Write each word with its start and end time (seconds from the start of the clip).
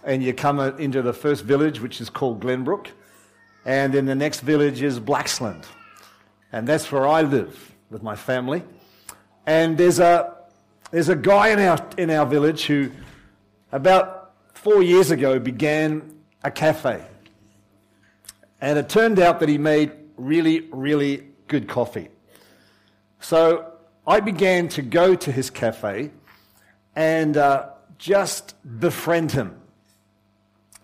and 0.05 0.23
you 0.23 0.33
come 0.33 0.61
into 0.61 1.03
the 1.03 1.13
first 1.13 1.45
village, 1.45 1.81
which 1.81 2.01
is 2.01 2.11
called 2.11 2.41
Glenbrook. 2.41 2.89
And 3.65 3.93
then 3.93 4.07
the 4.07 4.15
next 4.15 4.41
village 4.41 4.83
is 4.83 4.99
Blaxland. 4.99 5.65
And 6.53 6.67
that's 6.67 6.91
where 6.91 7.07
I 7.07 7.23
live 7.23 7.75
with 7.91 8.03
my 8.03 8.17
family. 8.17 8.63
And 9.47 9.77
there's 9.77 9.99
a, 9.99 10.35
there's 10.91 11.09
a 11.09 11.17
guy 11.17 11.49
in 11.49 11.59
our, 11.59 11.79
in 11.99 12.11
our 12.11 12.27
village 12.27 12.65
who, 12.67 12.91
about 13.73 14.33
four 14.55 14.83
years 14.83 15.11
ago, 15.11 15.39
began 15.39 16.15
a 16.43 16.51
cafe. 16.51 17.05
And 18.61 18.79
it 18.79 18.89
turned 18.89 19.19
out 19.19 19.41
that 19.41 19.49
he 19.49 19.59
made 19.59 19.93
really, 20.17 20.69
really 20.73 21.29
good 21.47 21.69
coffee. 21.69 22.09
So 23.21 23.73
I 24.07 24.21
began 24.21 24.69
to 24.71 24.83
go 24.83 25.15
to 25.15 25.33
his 25.33 25.51
cafe 25.51 26.11
and 26.97 27.37
uh, 27.37 27.71
just 27.99 28.55
befriend 28.81 29.33
him 29.33 29.61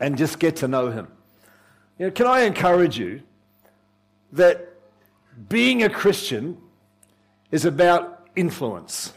and 0.00 0.17
just 0.17 0.39
get 0.39 0.56
to 0.56 0.69
know 0.69 0.91
him. 0.91 1.08
You 1.98 2.06
know, 2.06 2.12
can 2.12 2.27
I 2.27 2.41
encourage 2.41 2.98
you 2.98 3.22
that 4.33 4.69
being 5.48 5.83
a 5.83 5.89
Christian 5.89 6.58
is 7.50 7.64
about 7.64 8.28
influence? 8.36 9.12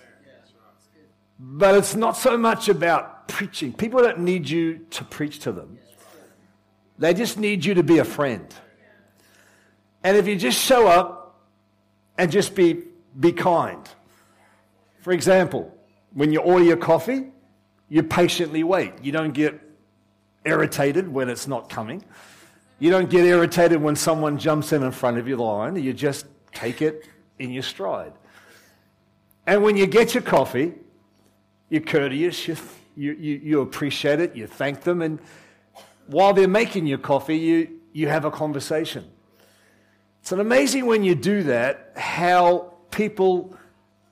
But 1.40 1.76
it's 1.76 1.96
not 1.96 2.18
so 2.18 2.38
much 2.38 2.70
about 2.70 3.28
preaching. 3.28 3.74
People 3.74 4.02
don't 4.02 4.20
need 4.20 4.50
you 4.50 4.80
to 4.92 5.04
preach 5.04 5.40
to 5.40 5.52
them. 5.52 5.78
They 6.98 7.14
just 7.14 7.38
need 7.38 7.64
you 7.64 7.76
to 7.76 7.84
be 7.84 8.00
a 8.00 8.04
friend. 8.04 8.54
And 10.04 10.18
if 10.18 10.28
you 10.28 10.36
just 10.36 10.60
show 10.60 10.88
up 10.88 11.42
and 12.18 12.32
just 12.32 12.56
be, 12.56 12.84
be 13.20 13.32
kind. 13.32 13.88
For 15.02 15.14
example, 15.14 15.76
when 16.14 16.32
you 16.32 16.40
order 16.40 16.64
your 16.64 16.78
coffee, 16.78 17.32
you 17.90 18.04
patiently 18.04 18.64
wait. 18.64 18.94
You 19.02 19.12
don't 19.12 19.34
get 19.34 19.60
irritated 20.46 21.08
when 21.08 21.30
it's 21.30 21.48
not 21.48 21.70
coming. 21.70 22.04
You 22.80 22.90
don't 22.90 23.10
get 23.10 23.26
irritated 23.26 23.82
when 23.82 23.96
someone 23.96 24.38
jumps 24.38 24.72
in 24.72 24.84
in 24.84 24.92
front 24.92 25.18
of 25.18 25.28
you 25.28 25.36
the 25.36 25.44
line. 25.44 25.76
You 25.76 25.94
just 25.94 26.26
take 26.54 26.82
it 26.82 27.08
in 27.40 27.52
your 27.52 27.64
stride. 27.64 28.14
And 29.46 29.64
when 29.64 29.78
you 29.78 29.88
get 29.88 30.14
your 30.14 30.24
coffee, 30.24 30.74
you're 31.70 31.82
courteous, 31.82 32.48
you, 32.48 32.56
you, 32.96 33.14
you 33.14 33.62
appreciate 33.62 34.20
it, 34.20 34.36
you 34.36 34.48
thank 34.48 34.82
them, 34.82 35.02
and 35.02 35.20
while 36.08 36.34
they're 36.34 36.48
making 36.48 36.88
your 36.88 36.98
coffee, 36.98 37.38
you, 37.38 37.80
you 37.94 38.08
have 38.08 38.26
a 38.26 38.32
conversation. 38.32 39.10
It's 40.22 40.32
an 40.32 40.40
amazing 40.40 40.86
when 40.86 41.04
you 41.04 41.16
do 41.16 41.44
that 41.44 41.94
how 41.96 42.74
people 42.92 43.56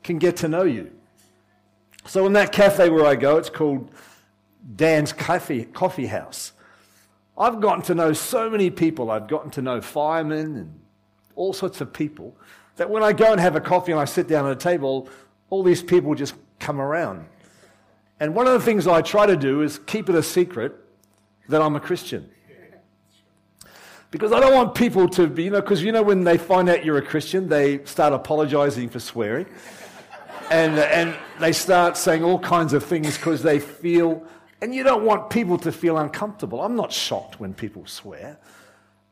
can 0.03 0.17
get 0.17 0.37
to 0.37 0.47
know 0.47 0.63
you. 0.63 0.91
So 2.05 2.25
in 2.25 2.33
that 2.33 2.51
cafe 2.51 2.89
where 2.89 3.05
I 3.05 3.15
go, 3.15 3.37
it's 3.37 3.49
called 3.49 3.89
Dan's 4.75 5.11
Coffee, 5.11 5.65
Coffee 5.65 6.05
House. 6.05 6.53
I've 7.37 7.59
gotten 7.59 7.81
to 7.83 7.95
know 7.95 8.13
so 8.13 8.49
many 8.49 8.69
people. 8.69 9.11
I've 9.11 9.27
gotten 9.27 9.51
to 9.51 9.61
know 9.61 9.81
firemen 9.81 10.55
and 10.55 10.79
all 11.35 11.51
sorts 11.51 11.81
of 11.81 11.91
people 11.91 12.35
that 12.77 12.89
when 12.89 13.03
I 13.03 13.13
go 13.13 13.31
and 13.31 13.41
have 13.41 13.55
a 13.55 13.61
coffee 13.61 13.91
and 13.91 13.99
I 13.99 14.05
sit 14.05 14.27
down 14.27 14.45
at 14.45 14.51
a 14.51 14.55
table, 14.55 15.09
all 15.49 15.63
these 15.63 15.83
people 15.83 16.15
just 16.15 16.35
come 16.59 16.79
around. 16.79 17.25
And 18.19 18.33
one 18.33 18.47
of 18.47 18.53
the 18.53 18.61
things 18.61 18.87
I 18.87 19.01
try 19.01 19.25
to 19.25 19.35
do 19.35 19.61
is 19.61 19.79
keep 19.79 20.09
it 20.09 20.15
a 20.15 20.23
secret 20.23 20.75
that 21.49 21.61
I'm 21.61 21.75
a 21.75 21.79
Christian. 21.79 22.29
Because 24.11 24.31
I 24.31 24.39
don't 24.39 24.53
want 24.53 24.75
people 24.75 25.09
to 25.09 25.27
be, 25.27 25.43
you 25.43 25.49
know, 25.49 25.61
because 25.61 25.83
you 25.83 25.91
know 25.91 26.03
when 26.03 26.23
they 26.23 26.37
find 26.37 26.69
out 26.69 26.85
you're 26.85 26.97
a 26.97 27.01
Christian, 27.01 27.49
they 27.49 27.83
start 27.83 28.13
apologizing 28.13 28.89
for 28.89 28.99
swearing. 28.99 29.45
And, 30.49 30.77
and 30.77 31.15
they 31.39 31.51
start 31.51 31.97
saying 31.97 32.23
all 32.23 32.39
kinds 32.39 32.73
of 32.73 32.83
things 32.83 33.17
because 33.17 33.41
they 33.41 33.59
feel, 33.59 34.23
and 34.61 34.73
you 34.73 34.83
don't 34.83 35.03
want 35.03 35.29
people 35.29 35.57
to 35.57 35.71
feel 35.71 35.97
uncomfortable. 35.97 36.61
I'm 36.61 36.75
not 36.75 36.93
shocked 36.93 37.39
when 37.39 37.53
people 37.53 37.85
swear. 37.87 38.37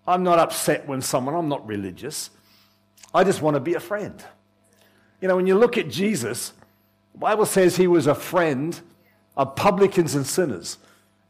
I'm 0.08 0.24
not 0.24 0.40
upset 0.40 0.88
when 0.88 1.02
someone, 1.02 1.36
I'm 1.36 1.50
not 1.50 1.68
religious. 1.68 2.30
I 3.14 3.24
just 3.24 3.42
want 3.42 3.56
to 3.56 3.60
be 3.60 3.74
a 3.74 3.80
friend. 3.80 4.24
You 5.22 5.28
know, 5.28 5.36
when 5.36 5.48
you 5.48 5.58
look 5.58 5.78
at 5.78 5.90
Jesus, 5.90 6.54
the 7.14 7.20
Bible 7.20 7.46
says 7.46 7.76
he 7.76 7.88
was 7.88 8.08
a 8.08 8.16
friend 8.16 8.80
of 9.36 9.56
publicans 9.56 10.16
and 10.16 10.26
sinners. 10.26 10.78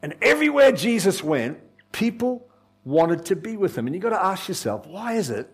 And 0.03 0.15
everywhere 0.21 0.73
Jesus 0.73 1.23
went, 1.23 1.57
people 1.93 2.45
wanted 2.83 3.25
to 3.25 3.37
be 3.37 3.55
with 3.55 3.77
him. 3.77 3.87
And 3.87 3.95
you've 3.95 4.03
got 4.03 4.09
to 4.09 4.23
ask 4.23 4.49
yourself, 4.49 4.85
why 4.85 5.13
is 5.13 5.29
it? 5.29 5.49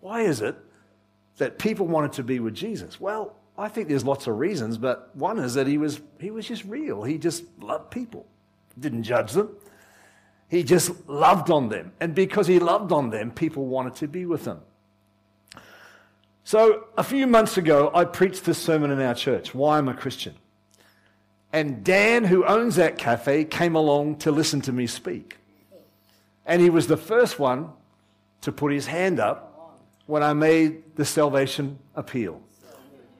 Why 0.00 0.22
is 0.22 0.40
it 0.40 0.56
that 1.38 1.60
people 1.60 1.86
wanted 1.86 2.12
to 2.14 2.24
be 2.24 2.40
with 2.40 2.54
Jesus? 2.54 3.00
Well, 3.00 3.36
I 3.56 3.68
think 3.68 3.88
there's 3.88 4.04
lots 4.04 4.26
of 4.26 4.36
reasons, 4.38 4.76
but 4.76 5.14
one 5.14 5.38
is 5.38 5.54
that 5.54 5.68
he 5.68 5.78
was, 5.78 6.00
he 6.18 6.32
was 6.32 6.48
just 6.48 6.64
real. 6.64 7.04
He 7.04 7.16
just 7.16 7.44
loved 7.60 7.92
people, 7.92 8.26
didn't 8.78 9.04
judge 9.04 9.32
them. 9.32 9.56
He 10.48 10.64
just 10.64 11.08
loved 11.08 11.50
on 11.50 11.68
them. 11.68 11.92
And 12.00 12.14
because 12.14 12.48
he 12.48 12.58
loved 12.58 12.90
on 12.90 13.10
them, 13.10 13.30
people 13.30 13.66
wanted 13.66 13.94
to 13.96 14.08
be 14.08 14.26
with 14.26 14.44
him. 14.44 14.60
So 16.42 16.88
a 16.98 17.04
few 17.04 17.28
months 17.28 17.56
ago, 17.56 17.92
I 17.94 18.04
preached 18.04 18.44
this 18.44 18.58
sermon 18.58 18.90
in 18.90 19.00
our 19.00 19.14
church, 19.14 19.54
Why 19.54 19.78
I'm 19.78 19.88
a 19.88 19.94
Christian. 19.94 20.34
And 21.52 21.84
Dan, 21.84 22.24
who 22.24 22.44
owns 22.46 22.76
that 22.76 22.96
cafe, 22.96 23.44
came 23.44 23.74
along 23.74 24.16
to 24.18 24.32
listen 24.32 24.62
to 24.62 24.72
me 24.72 24.86
speak. 24.86 25.36
And 26.46 26.62
he 26.62 26.70
was 26.70 26.86
the 26.86 26.96
first 26.96 27.38
one 27.38 27.70
to 28.40 28.50
put 28.50 28.72
his 28.72 28.86
hand 28.86 29.20
up 29.20 29.78
when 30.06 30.22
I 30.22 30.32
made 30.32 30.96
the 30.96 31.04
salvation 31.04 31.78
appeal. 31.94 32.40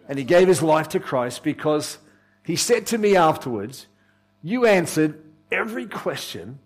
And 0.09 0.19
he 0.19 0.25
gave 0.25 0.49
his 0.49 0.63
life 0.63 0.89
to 0.91 1.01
Christ 1.01 1.43
because 1.43 1.99
he 2.45 2.57
said 2.57 2.87
to 2.89 2.99
me 2.99 3.17
afterwards, 3.17 3.87
You 4.43 4.67
answered 4.67 5.23
every 5.51 5.87
question 5.87 6.59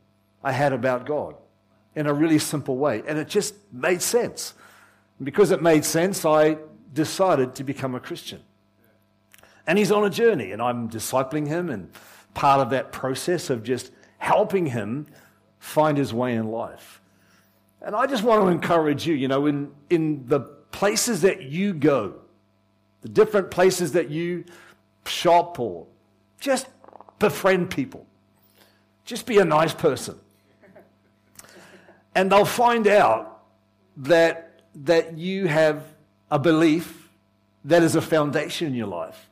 I 0.42 0.52
had 0.52 0.72
about 0.72 1.04
God 1.04 1.34
in 1.94 2.06
a 2.06 2.14
really 2.14 2.38
simple 2.38 2.76
way. 2.76 3.02
And 3.06 3.18
it 3.18 3.28
just 3.28 3.54
made 3.72 4.00
sense. 4.00 4.54
And 5.18 5.24
because 5.24 5.50
it 5.50 5.62
made 5.62 5.84
sense, 5.84 6.24
I 6.24 6.58
decided 6.92 7.54
to 7.56 7.64
become 7.64 7.94
a 7.94 8.00
Christian. 8.00 8.40
And 9.66 9.78
he's 9.78 9.90
on 9.90 10.04
a 10.04 10.10
journey, 10.10 10.52
and 10.52 10.62
I'm 10.62 10.88
discipling 10.88 11.46
him, 11.46 11.70
and 11.70 11.90
part 12.34 12.60
of 12.60 12.70
that 12.70 12.92
process 12.92 13.50
of 13.50 13.62
just 13.62 13.90
helping 14.18 14.66
him 14.66 15.06
find 15.58 15.98
his 15.98 16.12
way 16.12 16.34
in 16.34 16.48
life. 16.48 17.00
And 17.82 17.94
I 17.94 18.06
just 18.06 18.22
want 18.22 18.42
to 18.42 18.48
encourage 18.48 19.06
you, 19.06 19.14
you 19.14 19.28
know, 19.28 19.46
in, 19.46 19.72
in 19.90 20.26
the 20.26 20.40
places 20.40 21.22
that 21.22 21.42
you 21.42 21.72
go, 21.72 22.14
the 23.02 23.08
different 23.08 23.50
places 23.50 23.92
that 23.92 24.10
you 24.10 24.44
shop 25.04 25.58
or 25.58 25.86
just 26.40 26.66
befriend 27.18 27.70
people. 27.70 28.06
Just 29.04 29.26
be 29.26 29.38
a 29.38 29.44
nice 29.44 29.72
person. 29.72 30.18
And 32.14 32.32
they'll 32.32 32.44
find 32.44 32.86
out 32.86 33.42
that, 33.98 34.62
that 34.74 35.16
you 35.16 35.46
have 35.46 35.84
a 36.30 36.38
belief 36.38 37.08
that 37.64 37.82
is 37.82 37.94
a 37.94 38.00
foundation 38.00 38.68
in 38.68 38.74
your 38.74 38.86
life. 38.86 39.28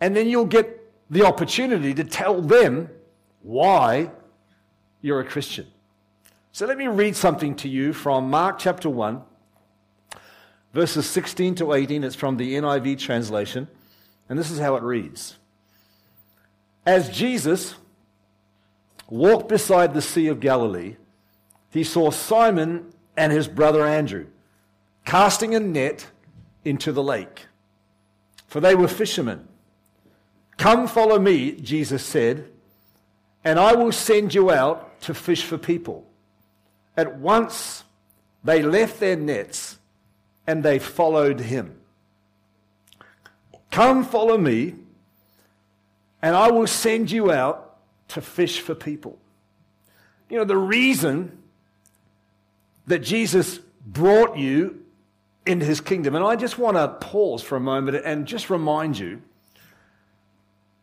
And 0.00 0.16
then 0.16 0.28
you'll 0.28 0.46
get 0.46 0.80
the 1.10 1.24
opportunity 1.26 1.92
to 1.94 2.04
tell 2.04 2.40
them 2.40 2.88
why 3.42 4.10
you're 5.02 5.20
a 5.20 5.24
Christian. 5.24 5.66
So 6.52 6.66
let 6.66 6.78
me 6.78 6.86
read 6.88 7.16
something 7.16 7.54
to 7.56 7.68
you 7.68 7.92
from 7.92 8.28
Mark 8.28 8.58
chapter 8.58 8.88
1, 8.90 9.22
verses 10.72 11.08
16 11.08 11.56
to 11.56 11.72
18. 11.72 12.04
It's 12.04 12.16
from 12.16 12.36
the 12.36 12.54
NIV 12.54 12.98
translation. 12.98 13.68
And 14.28 14.38
this 14.38 14.50
is 14.50 14.58
how 14.58 14.76
it 14.76 14.82
reads 14.82 15.36
As 16.86 17.10
Jesus 17.10 17.74
walked 19.08 19.48
beside 19.48 19.94
the 19.94 20.02
Sea 20.02 20.28
of 20.28 20.40
Galilee, 20.40 20.96
he 21.70 21.84
saw 21.84 22.10
Simon 22.10 22.92
and 23.16 23.32
his 23.32 23.48
brother 23.48 23.86
Andrew 23.86 24.26
casting 25.04 25.54
a 25.54 25.60
net 25.60 26.06
into 26.64 26.92
the 26.92 27.02
lake, 27.02 27.46
for 28.46 28.60
they 28.60 28.74
were 28.74 28.88
fishermen. 28.88 29.48
Come 30.60 30.88
follow 30.88 31.18
me, 31.18 31.52
Jesus 31.52 32.04
said, 32.04 32.44
and 33.42 33.58
I 33.58 33.74
will 33.74 33.92
send 33.92 34.34
you 34.34 34.50
out 34.50 35.00
to 35.00 35.14
fish 35.14 35.42
for 35.42 35.56
people. 35.56 36.04
At 36.98 37.16
once 37.16 37.82
they 38.44 38.60
left 38.62 39.00
their 39.00 39.16
nets 39.16 39.78
and 40.46 40.62
they 40.62 40.78
followed 40.78 41.40
him. 41.40 41.80
Come 43.70 44.04
follow 44.04 44.36
me, 44.36 44.74
and 46.20 46.36
I 46.36 46.50
will 46.50 46.66
send 46.66 47.10
you 47.10 47.32
out 47.32 47.78
to 48.08 48.20
fish 48.20 48.60
for 48.60 48.74
people. 48.74 49.16
You 50.28 50.36
know, 50.36 50.44
the 50.44 50.58
reason 50.58 51.38
that 52.86 52.98
Jesus 52.98 53.60
brought 53.86 54.36
you 54.36 54.84
into 55.46 55.64
his 55.64 55.80
kingdom, 55.80 56.14
and 56.14 56.22
I 56.22 56.36
just 56.36 56.58
want 56.58 56.76
to 56.76 56.86
pause 56.86 57.40
for 57.42 57.56
a 57.56 57.60
moment 57.60 58.04
and 58.04 58.26
just 58.26 58.50
remind 58.50 58.98
you 58.98 59.22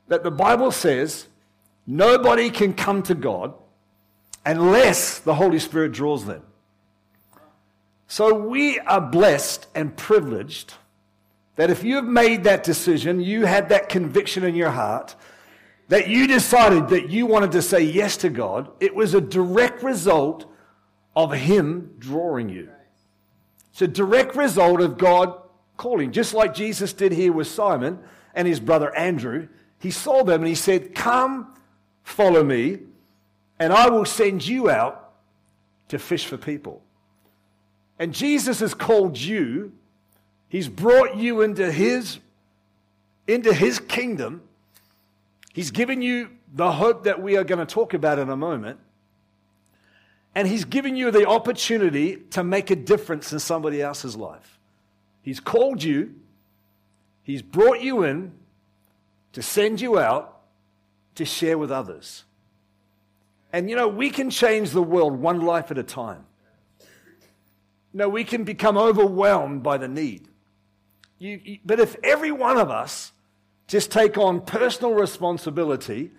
that 0.07 0.23
the 0.23 0.31
Bible 0.31 0.71
says 0.71 1.27
nobody 1.85 2.49
can 2.49 2.73
come 2.73 3.03
to 3.03 3.15
God 3.15 3.53
unless 4.45 5.19
the 5.19 5.35
Holy 5.35 5.59
Spirit 5.59 5.91
draws 5.91 6.25
them. 6.25 6.43
So 8.07 8.33
we 8.33 8.79
are 8.79 9.01
blessed 9.01 9.67
and 9.75 9.95
privileged 9.95 10.73
that 11.57 11.69
if 11.69 11.83
you've 11.83 12.05
made 12.05 12.45
that 12.45 12.63
decision, 12.63 13.19
you 13.19 13.45
had 13.45 13.69
that 13.69 13.89
conviction 13.89 14.43
in 14.43 14.55
your 14.55 14.71
heart, 14.71 15.15
that 15.89 16.07
you 16.07 16.27
decided 16.27 16.89
that 16.89 17.09
you 17.09 17.25
wanted 17.25 17.51
to 17.53 17.61
say 17.61 17.81
yes 17.81 18.17
to 18.17 18.29
God, 18.29 18.69
it 18.79 18.95
was 18.95 19.13
a 19.13 19.21
direct 19.21 19.83
result 19.83 20.45
of 21.15 21.33
Him 21.33 21.95
drawing 21.97 22.47
you. 22.47 22.69
It's 23.71 23.81
a 23.81 23.87
direct 23.87 24.35
result 24.35 24.81
of 24.81 24.97
God 24.97 25.39
calling. 25.77 26.11
Just 26.11 26.33
like 26.33 26.53
Jesus 26.53 26.93
did 26.93 27.11
here 27.11 27.31
with 27.31 27.47
Simon 27.47 27.99
and 28.33 28.47
his 28.47 28.59
brother 28.59 28.95
Andrew, 28.95 29.47
he 29.79 29.91
saw 29.91 30.23
them 30.23 30.41
and 30.41 30.47
he 30.47 30.55
said, 30.55 30.95
Come, 30.95 31.53
follow 32.03 32.43
me, 32.43 32.79
and 33.59 33.73
I 33.73 33.89
will 33.89 34.05
send 34.05 34.45
you 34.45 34.69
out 34.69 35.13
to 35.89 35.99
fish 35.99 36.25
for 36.25 36.37
people. 36.37 36.81
And 37.99 38.13
Jesus 38.13 38.59
has 38.59 38.73
called 38.73 39.17
you, 39.17 39.73
He's 40.49 40.69
brought 40.69 41.17
you 41.17 41.41
into 41.41 41.71
His, 41.71 42.19
into 43.27 43.53
His 43.53 43.79
kingdom. 43.79 44.41
He's 45.53 45.71
given 45.71 46.01
you 46.01 46.29
the 46.53 46.71
hope 46.71 47.03
that 47.03 47.21
we 47.21 47.35
are 47.35 47.43
going 47.43 47.59
to 47.59 47.65
talk 47.65 47.93
about 47.93 48.19
in 48.19 48.29
a 48.29 48.37
moment. 48.37 48.79
And 50.35 50.47
He's 50.47 50.65
given 50.65 50.95
you 50.95 51.11
the 51.11 51.27
opportunity 51.27 52.17
to 52.31 52.43
make 52.43 52.69
a 52.69 52.75
difference 52.75 53.33
in 53.33 53.39
somebody 53.39 53.81
else's 53.81 54.15
life. 54.15 54.59
He's 55.21 55.39
called 55.39 55.83
you, 55.83 56.15
He's 57.23 57.41
brought 57.41 57.81
you 57.81 58.03
in 58.03 58.31
to 59.37 59.43
send 59.43 59.79
you 59.79 59.99
out 59.99 60.39
to 61.13 61.23
share 61.23 61.59
with 61.59 61.71
others. 61.71 62.25
And 63.53 63.69
you 63.69 63.75
know, 63.75 63.87
we 63.87 64.09
can 64.09 64.31
change 64.31 64.71
the 64.71 64.81
world 64.81 65.13
one 65.13 65.41
life 65.41 65.69
at 65.69 65.77
a 65.77 65.83
time. 65.83 66.25
No, 67.93 68.09
we 68.09 68.23
can 68.23 68.45
become 68.45 68.79
overwhelmed 68.79 69.61
by 69.61 69.77
the 69.77 69.87
need. 69.87 70.27
You, 71.19 71.39
you, 71.43 71.59
but 71.63 71.79
if 71.79 71.95
every 72.03 72.31
one 72.31 72.57
of 72.57 72.71
us 72.71 73.11
just 73.67 73.91
take 73.91 74.17
on 74.17 74.41
personal 74.41 74.95
responsibility 74.95 76.13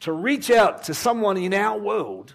to 0.00 0.12
reach 0.12 0.50
out 0.50 0.82
to 0.82 0.92
someone 0.92 1.38
in 1.38 1.54
our 1.54 1.78
world, 1.78 2.34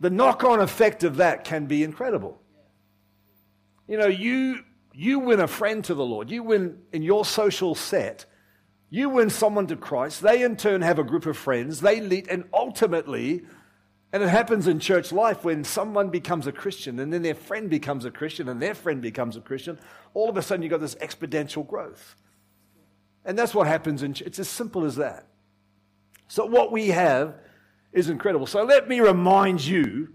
the 0.00 0.08
knock 0.08 0.42
on 0.42 0.58
effect 0.58 1.04
of 1.04 1.18
that 1.18 1.44
can 1.44 1.66
be 1.66 1.84
incredible. 1.84 2.40
You 3.88 3.98
know, 3.98 4.06
you, 4.06 4.60
you 4.94 5.18
win 5.18 5.40
a 5.40 5.46
friend 5.46 5.84
to 5.84 5.92
the 5.92 6.02
Lord, 6.02 6.30
you 6.30 6.42
win 6.42 6.78
in 6.94 7.02
your 7.02 7.26
social 7.26 7.74
set, 7.74 8.24
you 8.88 9.08
win 9.08 9.30
someone 9.30 9.66
to 9.68 9.76
Christ, 9.76 10.22
they 10.22 10.42
in 10.42 10.56
turn 10.56 10.82
have 10.82 10.98
a 10.98 11.04
group 11.04 11.26
of 11.26 11.36
friends, 11.36 11.80
they 11.80 12.00
lead, 12.00 12.28
and 12.28 12.44
ultimately, 12.52 13.42
and 14.12 14.22
it 14.22 14.28
happens 14.28 14.68
in 14.68 14.78
church 14.78 15.12
life 15.12 15.44
when 15.44 15.64
someone 15.64 16.10
becomes 16.10 16.46
a 16.46 16.52
Christian 16.52 16.98
and 17.00 17.12
then 17.12 17.22
their 17.22 17.34
friend 17.34 17.68
becomes 17.68 18.04
a 18.04 18.10
Christian 18.10 18.48
and 18.48 18.62
their 18.62 18.74
friend 18.74 19.02
becomes 19.02 19.36
a 19.36 19.40
Christian, 19.40 19.78
all 20.14 20.30
of 20.30 20.36
a 20.36 20.42
sudden 20.42 20.62
you've 20.62 20.70
got 20.70 20.80
this 20.80 20.94
exponential 20.96 21.66
growth. 21.66 22.14
And 23.24 23.36
that's 23.36 23.54
what 23.54 23.66
happens 23.66 24.02
in 24.02 24.14
church. 24.14 24.26
It's 24.26 24.38
as 24.38 24.48
simple 24.48 24.84
as 24.84 24.96
that. 24.96 25.26
So, 26.28 26.46
what 26.46 26.72
we 26.72 26.88
have 26.88 27.34
is 27.92 28.08
incredible. 28.08 28.46
So, 28.46 28.62
let 28.62 28.88
me 28.88 29.00
remind 29.00 29.64
you 29.64 30.12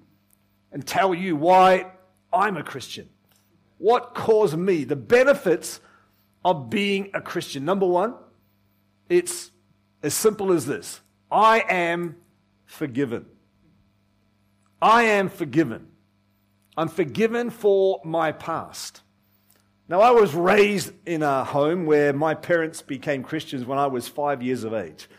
and 0.71 0.85
tell 0.85 1.13
you 1.13 1.35
why 1.35 1.91
I'm 2.31 2.55
a 2.55 2.63
Christian. 2.63 3.09
What 3.77 4.13
caused 4.13 4.57
me, 4.57 4.85
the 4.85 4.95
benefits 4.95 5.81
of 6.45 6.69
being 6.69 7.11
a 7.13 7.21
Christian. 7.21 7.65
Number 7.65 7.85
one, 7.85 8.15
it's 9.11 9.51
as 10.01 10.13
simple 10.13 10.53
as 10.53 10.65
this 10.65 11.01
I 11.29 11.63
am 11.69 12.15
forgiven. 12.65 13.25
I 14.81 15.03
am 15.03 15.29
forgiven. 15.29 15.87
I'm 16.75 16.87
forgiven 16.87 17.49
for 17.49 18.01
my 18.03 18.31
past. 18.31 19.01
Now, 19.87 19.99
I 19.99 20.11
was 20.11 20.33
raised 20.33 20.93
in 21.05 21.21
a 21.21 21.43
home 21.43 21.85
where 21.85 22.13
my 22.13 22.33
parents 22.33 22.81
became 22.81 23.23
Christians 23.23 23.65
when 23.65 23.77
I 23.77 23.87
was 23.87 24.07
five 24.07 24.41
years 24.41 24.63
of 24.63 24.73
age. 24.73 25.09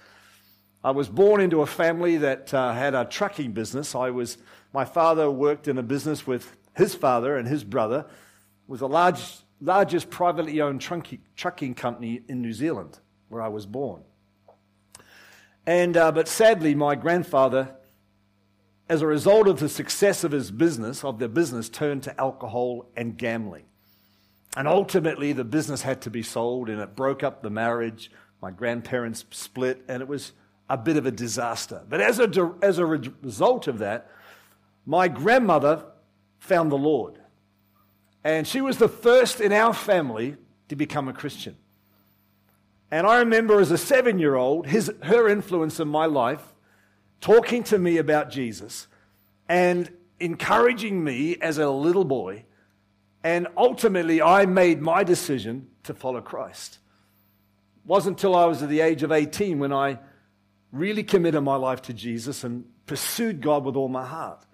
I 0.83 0.91
was 0.91 1.09
born 1.09 1.43
into 1.43 1.61
a 1.61 1.67
family 1.67 2.17
that 2.17 2.53
uh, 2.55 2.73
had 2.73 2.95
a 2.95 3.05
trucking 3.05 3.53
business. 3.53 3.95
I 3.95 4.11
was, 4.11 4.39
my 4.73 4.87
father 4.87 5.31
worked 5.31 5.69
in 5.69 5.77
a 5.77 5.83
business 5.83 6.27
with 6.27 6.57
his 6.75 6.95
father 6.95 7.37
and 7.37 7.47
his 7.47 7.63
brother. 7.63 8.07
It 8.09 8.71
was 8.71 8.81
the 8.81 8.89
large, 8.89 9.23
largest 9.61 10.09
privately 10.09 10.63
owned 10.63 10.81
trucking 10.81 11.75
company 11.75 12.23
in 12.27 12.41
New 12.41 12.55
Zealand 12.55 12.99
where 13.33 13.43
I 13.43 13.49
was 13.49 13.65
born. 13.65 14.03
And, 15.67 15.97
uh, 15.97 16.13
but 16.13 16.29
sadly, 16.29 16.75
my 16.75 16.95
grandfather, 16.95 17.75
as 18.89 19.01
a 19.01 19.07
result 19.07 19.49
of 19.49 19.59
the 19.59 19.71
success 19.71 20.23
of 20.23 20.33
his 20.33 20.51
business, 20.51 21.03
of 21.03 21.19
their 21.19 21.29
business, 21.29 21.69
turned 21.71 22.03
to 22.03 22.21
alcohol 22.21 22.91
and 22.95 23.17
gambling. 23.17 23.65
And 24.55 24.69
ultimately, 24.69 25.33
the 25.33 25.45
business 25.45 25.81
had 25.81 26.03
to 26.03 26.11
be 26.11 26.23
sold, 26.23 26.69
and 26.69 26.79
it 26.79 26.95
broke 26.95 27.23
up 27.23 27.43
the 27.43 27.49
marriage. 27.49 28.11
My 28.43 28.51
grandparents 28.51 29.25
split, 29.31 29.83
and 29.89 30.03
it 30.03 30.09
was 30.09 30.33
a 30.69 30.77
bit 30.77 30.99
of 30.99 31.07
a 31.07 31.11
disaster. 31.11 31.83
But 31.89 32.03
as 32.03 32.19
a, 32.19 32.55
as 32.61 32.79
a 32.79 32.85
result 32.85 33.67
of 33.67 33.79
that, 33.79 34.11
my 34.85 35.09
grandmother 35.09 35.85
found 36.39 36.71
the 36.71 36.77
Lord. 36.77 37.19
And 38.25 38.47
she 38.47 38.61
was 38.61 38.77
the 38.77 38.89
first 38.89 39.41
in 39.41 39.53
our 39.53 39.73
family 39.73 40.37
to 40.69 40.77
become 40.77 41.09
a 41.09 41.13
Christian. 41.13 41.57
And 42.93 43.07
I 43.07 43.21
remember 43.21 43.59
as 43.59 43.71
a 43.71 43.79
seven 43.79 44.19
year 44.19 44.35
old, 44.35 44.67
her 44.67 45.27
influence 45.27 45.81
in 45.81 45.89
my 45.89 46.05
life, 46.05 46.53
talking 47.23 47.63
to 47.65 47.79
me 47.79 47.97
about 47.97 48.31
Jesus 48.31 48.87
and 49.49 49.91
encouraging 50.21 51.03
me 51.03 51.39
as 51.41 51.57
a 51.57 51.71
little 51.71 52.05
boy. 52.05 52.45
And 53.25 53.49
ultimately, 53.57 54.21
I 54.21 54.45
made 54.45 54.83
my 54.83 55.05
decision 55.05 55.69
to 55.85 55.95
follow 55.95 56.21
Christ. 56.21 56.81
It 57.83 57.89
wasn't 57.89 58.19
until 58.19 58.37
I 58.37 58.45
was 58.45 58.63
at 58.63 58.69
the 58.69 58.81
age 58.81 59.03
of 59.03 59.11
18 59.11 59.59
when 59.59 59.73
I 59.73 59.99
really 60.71 61.03
committed 61.03 61.43
my 61.43 61.57
life 61.57 61.81
to 61.83 61.95
Jesus 61.95 62.45
and 62.45 62.67
pursued 62.85 63.41
God 63.41 63.65
with 63.65 63.75
all 63.75 63.89
my 63.89 64.05
heart. 64.05 64.45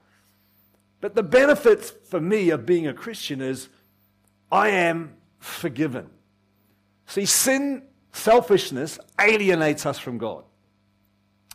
But 1.00 1.16
the 1.16 1.24
benefits 1.24 1.90
for 1.90 2.20
me 2.20 2.50
of 2.50 2.64
being 2.64 2.86
a 2.86 2.94
Christian 2.94 3.40
is 3.40 3.68
I 4.52 4.68
am 4.68 5.16
forgiven. 5.40 6.10
See, 7.06 7.24
sin 7.24 7.82
Selfishness 8.12 8.98
alienates 9.20 9.86
us 9.86 9.98
from 9.98 10.18
God. 10.18 10.44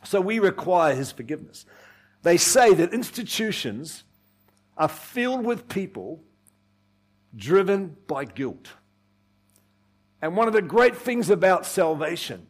So 0.04 0.22
we 0.22 0.40
require 0.40 0.96
his 0.96 1.12
forgiveness. 1.12 1.66
They 2.22 2.38
say 2.38 2.74
that 2.74 2.94
institutions 2.94 4.04
are 4.78 4.88
filled 4.88 5.46
with 5.46 5.68
people 5.68 6.22
driven 7.36 7.96
by 8.08 8.26
guilt. 8.26 8.70
And 10.22 10.38
one 10.38 10.48
of 10.48 10.54
the 10.54 10.62
great 10.62 10.96
things 10.96 11.30
about 11.30 11.66
salvation 11.66 12.48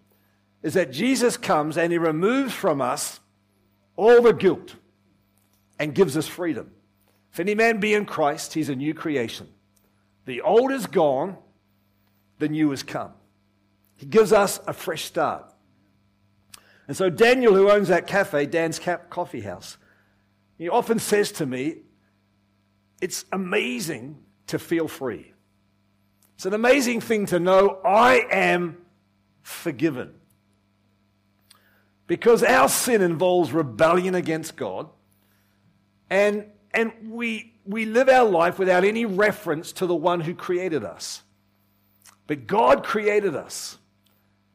is 0.62 0.76
that 0.76 0.92
Jesus 0.92 1.38
comes 1.38 1.78
and 1.78 1.92
he 1.92 1.98
removes 1.98 2.54
from 2.54 2.82
us 2.82 3.20
all 3.96 4.22
the 4.22 4.34
guilt 4.34 4.76
and 5.80 5.96
gives 5.96 6.16
us 6.16 6.28
freedom. 6.28 6.72
If 7.32 7.40
any 7.40 7.56
man 7.56 7.80
be 7.80 7.94
in 7.94 8.06
Christ, 8.06 8.54
he's 8.54 8.70
a 8.70 8.76
new 8.76 8.94
creation. 8.94 9.48
The 10.26 10.42
old 10.42 10.72
is 10.72 10.86
gone, 10.86 11.38
the 12.38 12.48
new 12.48 12.70
has 12.70 12.84
come. 12.84 13.12
He 14.04 14.10
gives 14.10 14.34
us 14.34 14.60
a 14.68 14.74
fresh 14.74 15.06
start. 15.06 15.46
And 16.90 16.98
so, 16.98 17.10
Daniel, 17.10 17.56
who 17.56 17.72
owns 17.72 17.88
that 17.88 18.06
cafe, 18.06 18.46
Dan's 18.46 18.78
Cap 18.78 19.10
Coffee 19.10 19.40
House, 19.40 19.78
he 20.58 20.68
often 20.68 21.00
says 21.00 21.32
to 21.32 21.46
me, 21.46 21.78
It's 23.00 23.24
amazing 23.32 24.18
to 24.48 24.60
feel 24.60 24.90
free. 24.90 25.32
It's 26.36 26.46
an 26.46 26.54
amazing 26.54 27.00
thing 27.00 27.28
to 27.28 27.40
know 27.40 27.80
I 27.86 28.26
am 28.30 28.76
forgiven. 29.42 30.16
Because 32.06 32.44
our 32.44 32.68
sin 32.68 33.02
involves 33.02 33.54
rebellion 33.54 34.16
against 34.16 34.58
God, 34.58 34.90
and, 36.10 36.48
and 36.74 36.92
we, 37.10 37.54
we 37.64 37.86
live 37.86 38.10
our 38.10 38.30
life 38.30 38.60
without 38.60 38.84
any 38.84 39.06
reference 39.06 39.72
to 39.72 39.86
the 39.86 39.96
one 39.96 40.20
who 40.20 40.36
created 40.36 40.84
us. 40.84 41.24
But 42.28 42.48
God 42.48 42.84
created 42.84 43.34
us. 43.34 43.78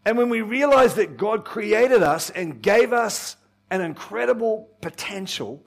And 0.08 0.16
when 0.16 0.30
we 0.30 0.40
realize 0.40 0.94
that 0.94 1.18
God 1.18 1.44
created 1.44 2.02
us 2.02 2.30
and 2.30 2.62
gave 2.62 2.94
us 2.94 3.36
an 3.70 3.82
incredible 3.82 4.70
potential 4.80 5.62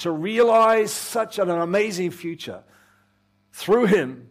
to 0.00 0.10
realize 0.10 0.92
such 0.92 1.38
an 1.38 1.48
amazing 1.48 2.10
future. 2.10 2.62
Through 3.54 3.86
him, 3.86 4.28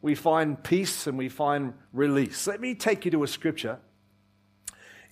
we 0.00 0.14
find 0.14 0.64
peace 0.64 1.06
and 1.06 1.18
we 1.18 1.28
find 1.28 1.74
release. 1.92 2.46
Let 2.46 2.62
me 2.62 2.74
take 2.74 3.04
you 3.04 3.10
to 3.10 3.22
a 3.22 3.28
scripture 3.28 3.80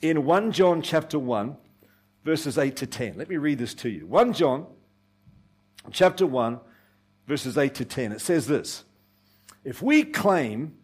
in 0.00 0.25
1 0.25 0.52
John 0.52 0.80
chapter 0.80 1.19
1, 1.19 1.59
verses 2.25 2.57
8 2.57 2.76
to 2.76 2.87
10. 2.87 3.19
Let 3.19 3.28
me 3.28 3.37
read 3.37 3.59
this 3.59 3.75
to 3.75 3.90
you. 3.90 4.07
1 4.07 4.33
John 4.33 4.64
chapter 5.92 6.26
1, 6.26 6.59
verses 7.26 7.59
8 7.59 7.75
to 7.75 7.85
10. 7.85 8.12
It 8.12 8.23
says 8.23 8.47
this 8.47 8.85
If 9.62 9.83
we 9.83 10.04
claim 10.04 10.78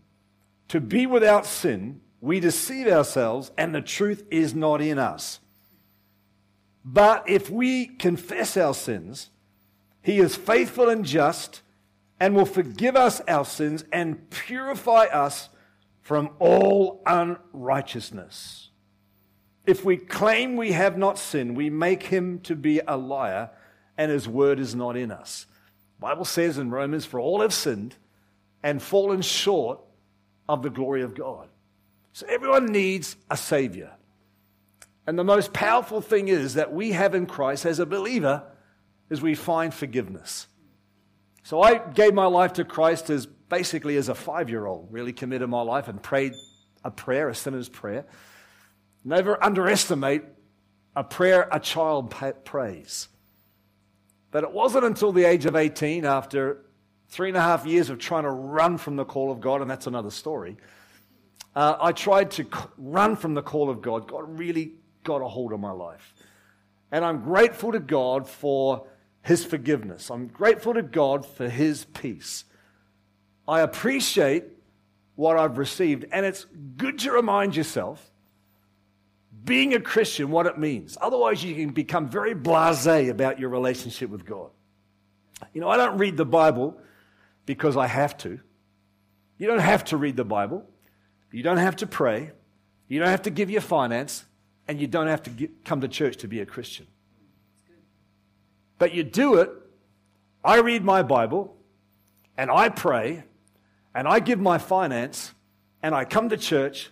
to 0.69 0.83
be 0.83 1.07
without 1.07 1.47
sin, 1.47 2.03
we 2.21 2.41
deceive 2.41 2.87
ourselves 2.87 3.51
and 3.57 3.75
the 3.75 3.81
truth 3.81 4.25
is 4.31 4.55
not 4.55 4.81
in 4.81 4.99
us. 4.99 5.41
But 6.85 7.29
if 7.29 7.51
we 7.51 7.87
confess 7.87 8.57
our 8.57 8.75
sins, 8.75 9.31
he 10.03 10.19
is 10.19 10.37
faithful 10.37 10.89
and 10.89 11.05
just 11.05 11.63
and 12.21 12.35
will 12.35 12.47
forgive 12.47 12.97
us 12.97 13.21
our 13.29 13.45
sins 13.45 13.85
and 13.93 14.31
purify 14.31 15.05
us 15.07 15.49
from 16.01 16.31
all 16.39 17.03
unrighteousness. 17.05 18.71
If 19.67 19.85
we 19.85 19.97
claim 19.97 20.57
we 20.57 20.73
have 20.73 20.97
not 20.97 21.19
sinned, 21.19 21.57
we 21.57 21.69
make 21.69 22.05
him 22.05 22.39
to 22.41 22.55
be 22.55 22.81
a 22.87 22.97
liar 22.97 23.51
and 23.99 24.11
his 24.11 24.29
word 24.29 24.61
is 24.61 24.75
not 24.75 24.97
in 24.97 25.11
us. 25.11 25.47
The 25.99 26.03
Bible 26.03 26.25
says 26.25 26.59
in 26.59 26.71
Romans, 26.71 27.05
for 27.05 27.19
all 27.19 27.41
have 27.41 27.53
sinned 27.53 27.97
and 28.63 28.81
fallen 28.81 29.23
short 29.23 29.81
of 30.49 30.63
the 30.63 30.71
glory 30.71 31.03
of 31.03 31.15
God. 31.15 31.49
So 32.17 32.25
everyone 32.31 32.65
needs 32.73 33.15
a 33.31 33.37
savior. 33.37 33.93
And 35.07 35.19
the 35.19 35.23
most 35.23 35.53
powerful 35.53 36.01
thing 36.01 36.29
is 36.29 36.55
that 36.55 36.73
we 36.73 36.93
have 36.93 37.15
in 37.15 37.27
Christ 37.27 37.67
as 37.67 37.79
a 37.79 37.85
believer 37.85 38.43
is 39.11 39.21
we 39.21 39.35
find 39.35 39.75
forgiveness. 39.75 40.47
So 41.43 41.61
I 41.61 41.77
gave 41.77 42.15
my 42.15 42.25
life 42.25 42.55
to 42.55 42.65
Christ 42.65 43.11
as 43.11 43.27
basically 43.27 43.99
as 43.99 44.09
a 44.09 44.15
five 44.15 44.49
year 44.49 44.65
old, 44.65 44.89
really 44.91 45.13
committed 45.13 45.51
my 45.51 45.61
life 45.61 45.89
and 45.89 46.03
prayed 46.03 46.33
a 46.83 46.91
prayer, 46.91 47.29
a 47.29 47.35
sinner's 47.35 47.69
prayer. 47.69 48.07
Never 49.05 49.37
underestimate 49.45 50.23
a 50.97 51.05
prayer 51.05 51.47
a 51.53 51.61
child 51.61 52.15
prays. 52.47 53.09
But 54.31 54.43
it 54.43 54.53
wasn't 54.53 54.87
until 54.87 55.13
the 55.13 55.25
age 55.25 55.45
of 55.45 55.55
18, 55.55 56.07
after 56.07 56.65
three 57.11 57.29
and 57.29 57.37
a 57.37 57.43
half 57.43 57.67
years 57.67 57.91
of 57.91 57.99
trying 57.99 58.23
to 58.23 58.31
run 58.31 58.79
from 58.79 58.97
the 58.97 59.05
call 59.05 59.31
of 59.31 59.43
God, 59.43 59.61
and 59.61 59.71
that's 59.71 59.87
another 59.87 60.11
story, 60.11 60.57
uh, 61.57 61.77
I 61.81 61.91
tried 61.91 62.31
to 62.33 62.47
run 62.79 63.17
from 63.17 63.35
the 63.35 63.43
call 63.43 63.69
of 63.69 63.83
God. 63.83 64.07
God 64.07 64.39
really 64.39 64.75
got 65.03 65.23
a 65.23 65.29
hold 65.29 65.53
of 65.53 65.59
my 65.59 65.73
life. 65.73 66.15
And 66.93 67.05
I'm 67.05 67.25
grateful 67.25 67.73
to 67.73 67.81
God 67.81 68.29
for 68.29 68.87
his 69.27 69.45
forgiveness. 69.45 70.09
I'm 70.09 70.29
grateful 70.29 70.75
to 70.75 70.83
God 70.83 71.27
for 71.27 71.49
His 71.49 71.85
peace. 71.85 72.45
I 73.49 73.61
appreciate 73.61 74.45
what 75.17 75.37
I've 75.37 75.59
received, 75.59 76.05
and 76.13 76.25
it's 76.25 76.47
good 76.77 77.01
to 77.01 77.11
remind 77.11 77.57
yourself, 77.57 78.09
being 79.45 79.75
a 79.75 79.81
Christian, 79.81 80.31
what 80.31 80.47
it 80.47 80.59
means. 80.59 80.97
Otherwise, 81.01 81.43
you 81.43 81.57
can 81.57 81.71
become 81.71 82.09
very 82.09 82.35
blase 82.35 82.87
about 82.87 83.41
your 83.41 83.49
relationship 83.49 84.11
with 84.11 84.25
God. 84.25 84.51
You 85.53 85.61
know, 85.61 85.69
I 85.69 85.77
don't 85.77 85.99
read 85.99 86.17
the 86.17 86.25
Bible 86.25 86.79
because 87.47 87.77
I 87.77 87.89
have 87.89 88.17
to. 88.19 88.39
You 89.39 89.47
don't 89.49 89.59
have 89.59 89.85
to 89.87 89.97
read 89.97 90.17
the 90.17 90.25
Bible. 90.25 90.69
You 91.37 91.43
don't 91.43 91.59
have 91.59 91.77
to 91.77 91.87
pray. 91.87 92.31
You 92.89 92.99
don't 92.99 93.11
have 93.11 93.21
to 93.25 93.31
give 93.31 93.51
your 93.51 93.61
finance. 93.61 94.25
And 94.67 94.81
you 94.81 94.87
don't 94.87 95.07
have 95.07 95.23
to 95.25 95.31
get, 95.31 95.67
come 95.67 95.83
to 95.83 95.89
church 95.89 96.17
to 96.19 96.29
be 96.29 96.41
a 96.41 96.47
Christian. 96.47 96.87
But 98.79 98.95
you 98.95 99.03
do 99.03 99.35
it. 99.35 99.51
I 100.43 100.61
read 100.61 100.83
my 100.83 101.03
Bible 101.03 101.55
and 102.39 102.51
I 102.51 102.71
pray 102.71 103.25
and 103.95 104.09
I 104.09 104.19
give 104.19 104.41
my 104.41 104.57
finance 104.57 105.35
and 105.83 105.95
I 105.95 106.07
come 106.07 106.31
to 106.31 106.39
church 106.39 106.89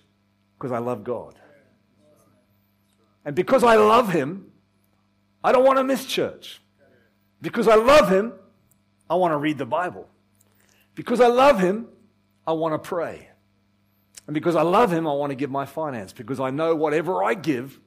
because 0.59 0.73
I 0.73 0.79
love 0.79 1.05
God. 1.05 1.37
And 3.25 3.35
because 3.35 3.65
I 3.65 3.77
love 3.77 4.13
Him, 4.13 4.53
I 5.43 5.53
don't 5.53 5.65
want 5.65 5.79
to 5.79 5.85
miss 5.85 6.05
church. 6.05 6.61
Because 7.41 7.67
I 7.67 7.77
love 7.77 8.11
Him, 8.11 8.35
I 9.09 9.15
want 9.15 9.33
to 9.33 9.39
read 9.39 9.57
the 9.57 9.65
Bible. 9.65 10.07
Because 10.95 11.23
I 11.23 11.29
love 11.29 11.61
Him, 11.61 11.87
I 12.47 12.53
want 12.53 12.75
to 12.75 12.79
pray. 12.79 13.31
And 14.26 14.35
because 14.35 14.57
I 14.57 14.62
love 14.62 14.93
Him, 14.93 15.07
I 15.07 15.12
want 15.12 15.31
to 15.31 15.37
give 15.37 15.50
my 15.50 15.66
finance. 15.66 16.12
Because 16.12 16.40
I 16.40 16.50
know 16.50 16.75
whatever 16.75 17.23
I 17.23 17.35
give, 17.35 17.81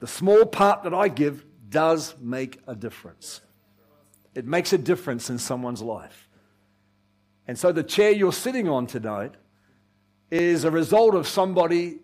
the 0.00 0.06
small 0.06 0.44
part 0.44 0.82
that 0.82 0.92
I 0.94 1.08
give, 1.08 1.44
does 1.68 2.14
make 2.20 2.60
a 2.66 2.74
difference. 2.74 3.40
It 4.34 4.46
makes 4.46 4.72
a 4.72 4.78
difference 4.78 5.30
in 5.30 5.38
someone's 5.38 5.82
life. 5.82 6.28
And 7.46 7.58
so 7.58 7.72
the 7.72 7.82
chair 7.82 8.10
you're 8.10 8.32
sitting 8.32 8.68
on 8.68 8.86
tonight 8.86 9.34
is 10.30 10.64
a 10.64 10.70
result 10.70 11.14
of 11.14 11.26
somebody 11.26 12.00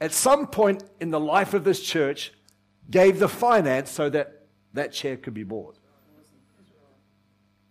at 0.00 0.12
some 0.12 0.46
point 0.46 0.82
in 1.00 1.10
the 1.10 1.20
life 1.20 1.54
of 1.54 1.64
this 1.64 1.80
church 1.80 2.32
gave 2.90 3.18
the 3.18 3.28
finance 3.28 3.90
so 3.90 4.10
that 4.10 4.46
that 4.74 4.92
chair 4.92 5.16
could 5.16 5.34
be 5.34 5.44
bought. 5.44 5.78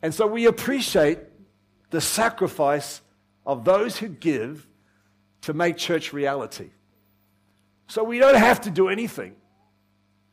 And 0.01 0.13
so 0.13 0.25
we 0.25 0.45
appreciate 0.45 1.19
the 1.89 2.01
sacrifice 2.01 3.01
of 3.45 3.65
those 3.65 3.97
who 3.97 4.07
give 4.07 4.67
to 5.41 5.53
make 5.53 5.77
church 5.77 6.13
reality. 6.13 6.69
So 7.87 8.03
we 8.03 8.19
don't 8.19 8.35
have 8.35 8.61
to 8.61 8.71
do 8.71 8.89
anything 8.89 9.35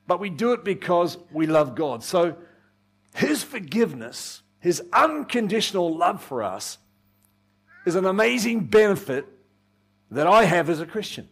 but 0.08 0.18
we 0.18 0.30
do 0.30 0.52
it 0.52 0.64
because 0.64 1.18
we 1.30 1.46
love 1.46 1.76
God. 1.76 2.02
So 2.02 2.36
His 3.14 3.44
forgiveness, 3.44 4.42
His 4.58 4.82
unconditional 4.92 5.94
love 5.94 6.24
for 6.24 6.42
us, 6.42 6.78
is 7.86 7.94
an 7.94 8.06
amazing 8.06 8.64
benefit 8.64 9.26
that 10.10 10.26
I 10.26 10.44
have 10.44 10.70
as 10.70 10.80
a 10.80 10.86
Christian. 10.86 11.28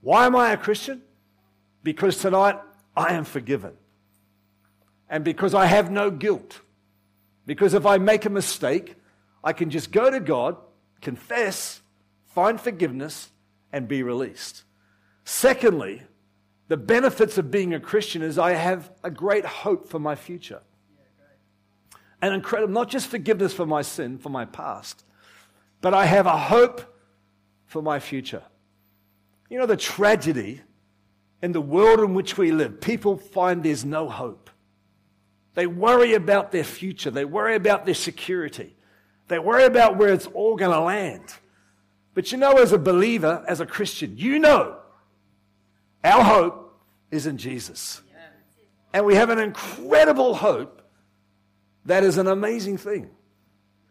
Why 0.00 0.24
am 0.24 0.34
I 0.34 0.52
a 0.52 0.56
Christian? 0.56 1.02
Because 1.82 2.16
tonight 2.16 2.58
I 2.96 3.12
am 3.12 3.24
forgiven. 3.24 3.74
And 5.10 5.22
because 5.22 5.54
I 5.54 5.66
have 5.66 5.90
no 5.90 6.10
guilt. 6.10 6.60
Because 7.44 7.74
if 7.74 7.84
I 7.84 7.98
make 7.98 8.24
a 8.24 8.30
mistake, 8.30 8.96
I 9.44 9.52
can 9.52 9.68
just 9.68 9.92
go 9.92 10.10
to 10.10 10.20
God, 10.20 10.56
confess, 11.02 11.80
find 12.36 12.60
forgiveness, 12.60 13.30
and 13.72 13.88
be 13.88 14.02
released. 14.02 14.64
Secondly, 15.24 16.02
the 16.68 16.76
benefits 16.76 17.38
of 17.38 17.50
being 17.50 17.72
a 17.72 17.80
Christian 17.80 18.20
is 18.20 18.38
I 18.38 18.52
have 18.52 18.90
a 19.02 19.10
great 19.10 19.46
hope 19.46 19.88
for 19.88 19.98
my 19.98 20.14
future. 20.14 20.60
And 22.20 22.34
incredible, 22.34 22.74
not 22.74 22.90
just 22.90 23.06
forgiveness 23.06 23.54
for 23.54 23.64
my 23.64 23.80
sin, 23.80 24.18
for 24.18 24.28
my 24.28 24.44
past, 24.44 25.02
but 25.80 25.94
I 25.94 26.04
have 26.04 26.26
a 26.26 26.36
hope 26.36 26.82
for 27.64 27.80
my 27.80 28.00
future. 28.00 28.42
You 29.48 29.58
know, 29.58 29.66
the 29.66 29.74
tragedy 29.74 30.60
in 31.40 31.52
the 31.52 31.60
world 31.62 32.00
in 32.00 32.12
which 32.12 32.36
we 32.36 32.52
live, 32.52 32.82
people 32.82 33.16
find 33.16 33.62
there's 33.62 33.86
no 33.86 34.10
hope. 34.10 34.50
They 35.54 35.66
worry 35.66 36.12
about 36.12 36.52
their 36.52 36.64
future, 36.64 37.10
they 37.10 37.24
worry 37.24 37.54
about 37.54 37.86
their 37.86 37.94
security, 37.94 38.76
they 39.28 39.38
worry 39.38 39.64
about 39.64 39.96
where 39.96 40.12
it's 40.12 40.26
all 40.26 40.54
going 40.54 40.72
to 40.72 40.80
land. 40.80 41.32
But 42.16 42.32
you 42.32 42.38
know, 42.38 42.54
as 42.54 42.72
a 42.72 42.78
believer, 42.78 43.44
as 43.46 43.60
a 43.60 43.66
Christian, 43.66 44.16
you 44.16 44.38
know 44.38 44.78
our 46.02 46.24
hope 46.24 46.80
is 47.10 47.26
in 47.26 47.36
Jesus. 47.36 48.00
And 48.94 49.04
we 49.04 49.16
have 49.16 49.28
an 49.28 49.38
incredible 49.38 50.34
hope 50.36 50.80
that 51.84 52.02
is 52.04 52.16
an 52.16 52.26
amazing 52.26 52.78
thing. 52.78 53.10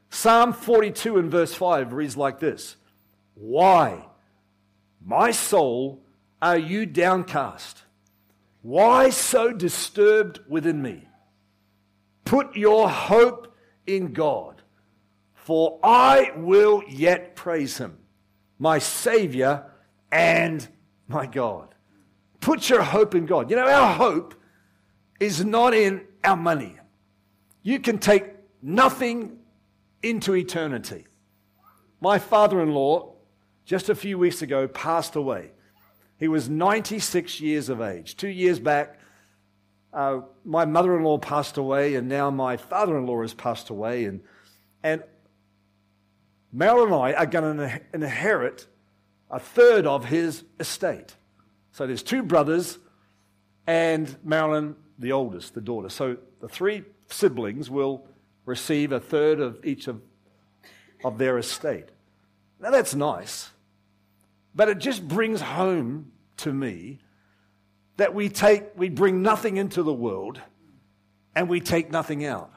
Psalm 0.09 0.53
42 0.53 1.17
and 1.19 1.29
verse 1.29 1.53
5 1.53 1.93
reads 1.93 2.17
like 2.17 2.39
this 2.39 2.77
Why, 3.35 4.07
my 5.05 5.29
soul, 5.29 6.01
are 6.41 6.57
you 6.57 6.87
downcast? 6.87 7.83
Why 8.63 9.11
so 9.11 9.53
disturbed 9.53 10.39
within 10.49 10.81
me? 10.81 11.07
Put 12.23 12.57
your 12.57 12.89
hope 12.89 13.55
in 13.85 14.13
God, 14.13 14.63
for 15.35 15.79
I 15.83 16.31
will 16.35 16.81
yet 16.89 17.35
praise 17.35 17.77
him, 17.77 17.99
my 18.65 18.79
Savior 18.79 19.63
and 20.11 20.67
my 21.07 21.27
God. 21.27 21.75
Put 22.39 22.67
your 22.67 22.81
hope 22.81 23.13
in 23.13 23.27
God. 23.27 23.51
You 23.51 23.57
know, 23.57 23.67
our 23.67 23.93
hope 23.93 24.33
is 25.19 25.45
not 25.45 25.75
in 25.75 26.01
our 26.23 26.35
money. 26.35 26.75
You 27.61 27.79
can 27.79 27.99
take 27.99 28.23
nothing 28.63 29.37
into 30.01 30.35
eternity. 30.35 31.05
My 32.01 32.17
father 32.17 32.59
in 32.59 32.73
law, 32.73 33.13
just 33.65 33.89
a 33.89 33.93
few 33.93 34.17
weeks 34.17 34.41
ago, 34.41 34.67
passed 34.67 35.15
away. 35.15 35.51
He 36.17 36.27
was 36.27 36.49
96 36.49 37.39
years 37.39 37.69
of 37.69 37.81
age. 37.81 38.17
Two 38.17 38.29
years 38.29 38.59
back, 38.59 38.99
uh, 39.93 40.21
my 40.43 40.65
mother 40.65 40.97
in 40.97 41.03
law 41.03 41.19
passed 41.19 41.57
away, 41.57 41.93
and 41.93 42.09
now 42.09 42.31
my 42.31 42.57
father 42.57 42.97
in 42.97 43.05
law 43.05 43.21
has 43.21 43.35
passed 43.35 43.69
away. 43.69 44.05
And, 44.05 44.21
and 44.81 45.03
Marilyn 46.55 46.93
and 46.93 46.95
I 46.95 47.11
are 47.13 47.25
going 47.25 47.57
to 47.57 47.81
inherit 47.93 48.65
a 49.29 49.39
third 49.39 49.85
of 49.85 50.05
his 50.05 50.45
estate. 50.57 51.13
So 51.73 51.85
there's 51.85 52.01
two 52.01 52.23
brothers 52.23 52.79
and 53.67 54.15
Marilyn, 54.23 54.77
the 54.97 55.11
oldest, 55.11 55.53
the 55.53 55.59
daughter. 55.59 55.89
So 55.89 56.15
the 56.39 56.47
three 56.47 56.83
siblings 57.09 57.69
will 57.69 58.07
receive 58.45 58.93
a 58.93 59.01
third 59.01 59.41
of 59.41 59.65
each 59.65 59.89
of, 59.89 60.01
of 61.03 61.17
their 61.17 61.37
estate. 61.37 61.89
Now 62.61 62.71
that's 62.71 62.95
nice, 62.95 63.51
but 64.55 64.69
it 64.69 64.77
just 64.77 65.05
brings 65.05 65.41
home 65.41 66.13
to 66.37 66.53
me 66.53 66.99
that 67.97 68.13
we 68.13 68.29
take, 68.29 68.63
we 68.77 68.87
bring 68.87 69.21
nothing 69.21 69.57
into 69.57 69.83
the 69.83 69.93
world 69.93 70.39
and 71.35 71.49
we 71.49 71.59
take 71.59 71.91
nothing 71.91 72.25
out 72.25 72.49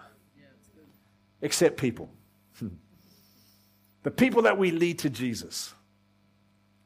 except 1.43 1.79
people. 1.79 2.09
Hmm. 2.61 2.69
The 4.09 4.15
people 4.15 4.41
that 4.41 4.57
we 4.57 4.71
lead 4.71 4.99
to 5.01 5.11
Jesus. 5.11 5.75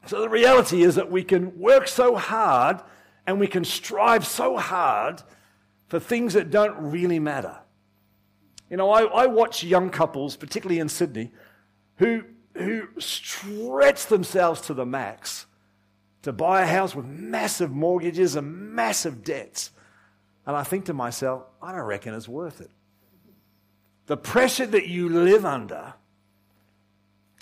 So 0.07 0.19
the 0.19 0.27
reality 0.27 0.83
is 0.83 0.95
that 0.95 1.09
we 1.09 1.23
can 1.23 1.57
work 1.57 1.87
so 1.87 2.17
hard 2.17 2.81
and 3.25 3.39
we 3.39 3.47
can 3.47 3.63
strive 3.63 4.27
so 4.27 4.57
hard 4.57 5.21
for 5.87 6.01
things 6.01 6.33
that 6.33 6.51
don't 6.51 6.75
really 6.77 7.19
matter. 7.19 7.59
You 8.69 8.75
know, 8.75 8.91
I, 8.91 9.03
I 9.03 9.27
watch 9.27 9.63
young 9.63 9.89
couples, 9.89 10.35
particularly 10.35 10.81
in 10.81 10.89
Sydney, 10.89 11.31
who, 11.95 12.25
who 12.55 12.89
stretch 12.99 14.07
themselves 14.07 14.59
to 14.59 14.73
the 14.73 14.85
max 14.85 15.45
to 16.23 16.33
buy 16.33 16.63
a 16.63 16.67
house 16.67 16.93
with 16.93 17.05
massive 17.05 17.71
mortgages 17.71 18.35
and 18.35 18.73
massive 18.73 19.23
debts. 19.23 19.71
And 20.45 20.57
I 20.57 20.63
think 20.63 20.83
to 20.87 20.93
myself, 20.93 21.43
I 21.61 21.71
don't 21.71 21.83
reckon 21.83 22.15
it's 22.15 22.27
worth 22.27 22.59
it. 22.59 22.71
The 24.07 24.17
pressure 24.17 24.65
that 24.65 24.87
you 24.87 25.07
live 25.07 25.45
under, 25.45 25.93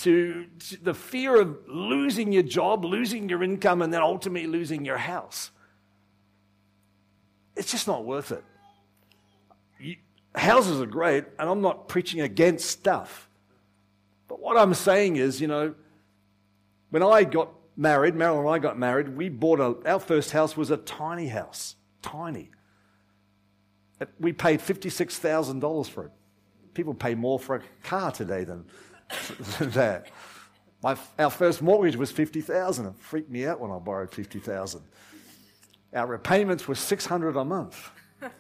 to, 0.04 0.48
to, 0.60 0.84
the 0.84 0.94
fear 0.94 1.40
of 1.40 1.58
losing 1.68 2.32
your 2.32 2.44
job, 2.44 2.86
losing 2.86 3.30
your 3.30 3.44
income, 3.44 3.82
and 3.82 3.94
then 3.94 4.02
ultimately 4.02 4.48
losing 4.48 4.86
your 4.86 4.98
house. 4.98 5.52
It's 7.56 7.72
just 7.72 7.88
not 7.88 8.06
worth 8.06 8.32
it. 8.32 8.44
You, 9.80 9.98
houses 10.34 10.82
are 10.82 10.86
great, 10.86 11.26
and 11.38 11.50
I'm 11.50 11.62
not 11.62 11.88
preaching 11.88 12.22
against 12.22 12.70
stuff. 12.70 13.30
But 14.28 14.40
what 14.40 14.58
I'm 14.58 14.74
saying 14.74 15.18
is, 15.18 15.42
you 15.42 15.48
know, 15.48 15.76
when 16.90 17.04
I 17.04 17.24
got 17.24 17.50
married, 17.76 18.16
Marilyn 18.16 18.46
and 18.46 18.56
I 18.56 18.60
got 18.60 18.78
married, 18.78 19.10
we 19.10 19.30
bought 19.30 19.60
a, 19.60 19.90
our 19.90 20.00
first 20.00 20.32
house 20.32 20.56
was 20.56 20.72
a 20.72 20.78
tiny 20.78 21.28
house. 21.28 21.76
Tiny. 22.02 22.52
We 24.20 24.34
paid 24.34 24.60
$56,000 24.60 25.90
for 25.90 26.06
it. 26.06 26.12
People 26.74 26.94
pay 26.94 27.14
more 27.14 27.38
for 27.38 27.58
a 27.58 27.62
car 27.84 28.12
today 28.12 28.44
than, 28.44 28.66
than 28.66 28.66
that. 29.60 30.08
My, 30.84 30.98
our 31.20 31.30
first 31.30 31.62
mortgage 31.62 31.96
was 31.96 32.12
50000 32.12 32.86
It 32.88 32.96
freaked 32.98 33.30
me 33.30 33.46
out 33.46 33.60
when 33.60 33.72
I 33.72 33.78
borrowed 33.78 34.12
50000 34.12 34.82
Our 35.94 36.08
repayments 36.08 36.68
were 36.68 36.76
600 36.76 37.36
a 37.36 37.46
month. 37.46 37.90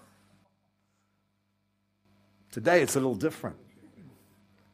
Today 2.51 2.81
it's 2.81 2.95
a 2.95 2.99
little 2.99 3.15
different. 3.15 3.57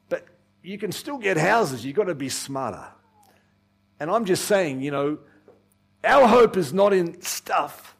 But 0.10 0.25
you 0.63 0.77
can 0.77 0.92
still 0.92 1.18
get 1.18 1.38
houses, 1.38 1.86
you've 1.86 1.96
got 1.96 2.06
to 2.06 2.16
be 2.16 2.30
smarter. 2.30 2.88
And 4.00 4.12
I'm 4.12 4.25
just 4.25 4.46
saying, 4.46 4.82
you 4.82 4.92
know, 4.92 5.18
our 6.04 6.27
hope 6.27 6.56
is 6.56 6.72
not 6.72 6.94
in 6.94 7.22
stuff, 7.22 7.96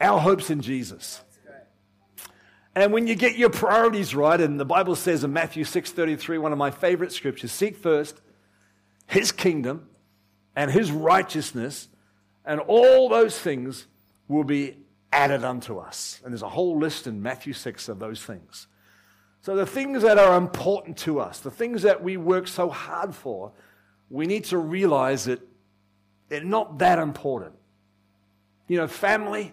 our 0.00 0.18
hope's 0.18 0.48
in 0.48 0.60
Jesus. 0.60 1.22
And 2.80 2.92
when 2.92 3.08
you 3.08 3.16
get 3.16 3.36
your 3.36 3.50
priorities 3.50 4.14
right, 4.14 4.40
and 4.40 4.60
the 4.60 4.64
Bible 4.64 4.94
says 4.94 5.24
in 5.24 5.32
Matthew 5.32 5.64
6:33, 5.64 6.38
one 6.38 6.52
of 6.52 6.58
my 6.58 6.70
favorite 6.70 7.12
scriptures, 7.12 7.50
seek 7.50 7.76
first 7.76 8.20
his 9.06 9.32
kingdom 9.32 9.88
and 10.54 10.70
his 10.70 10.92
righteousness, 10.92 11.88
and 12.44 12.60
all 12.60 13.08
those 13.08 13.36
things 13.36 13.88
will 14.28 14.44
be 14.44 14.76
added 15.12 15.42
unto 15.42 15.78
us. 15.78 16.20
And 16.22 16.32
there's 16.32 16.42
a 16.42 16.48
whole 16.50 16.78
list 16.78 17.08
in 17.08 17.20
Matthew 17.20 17.52
6 17.52 17.88
of 17.88 17.98
those 17.98 18.22
things. 18.22 18.68
So 19.40 19.56
the 19.56 19.66
things 19.66 20.02
that 20.02 20.18
are 20.18 20.36
important 20.36 20.98
to 20.98 21.18
us, 21.18 21.40
the 21.40 21.50
things 21.50 21.82
that 21.82 22.02
we 22.02 22.16
work 22.16 22.46
so 22.46 22.68
hard 22.68 23.12
for, 23.14 23.52
we 24.08 24.26
need 24.26 24.44
to 24.44 24.58
realize 24.58 25.24
that 25.24 25.40
they're 26.28 26.44
not 26.44 26.78
that 26.78 27.00
important. 27.00 27.54
You 28.68 28.76
know, 28.76 28.86
family, 28.86 29.52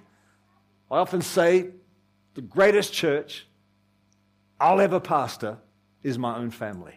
I 0.91 0.97
often 0.97 1.21
say 1.21 1.71
the 2.35 2.41
greatest 2.41 2.93
church 2.93 3.47
I'll 4.59 4.79
ever 4.79 4.99
pastor 4.99 5.57
is 6.03 6.19
my 6.19 6.37
own 6.37 6.51
family. 6.51 6.93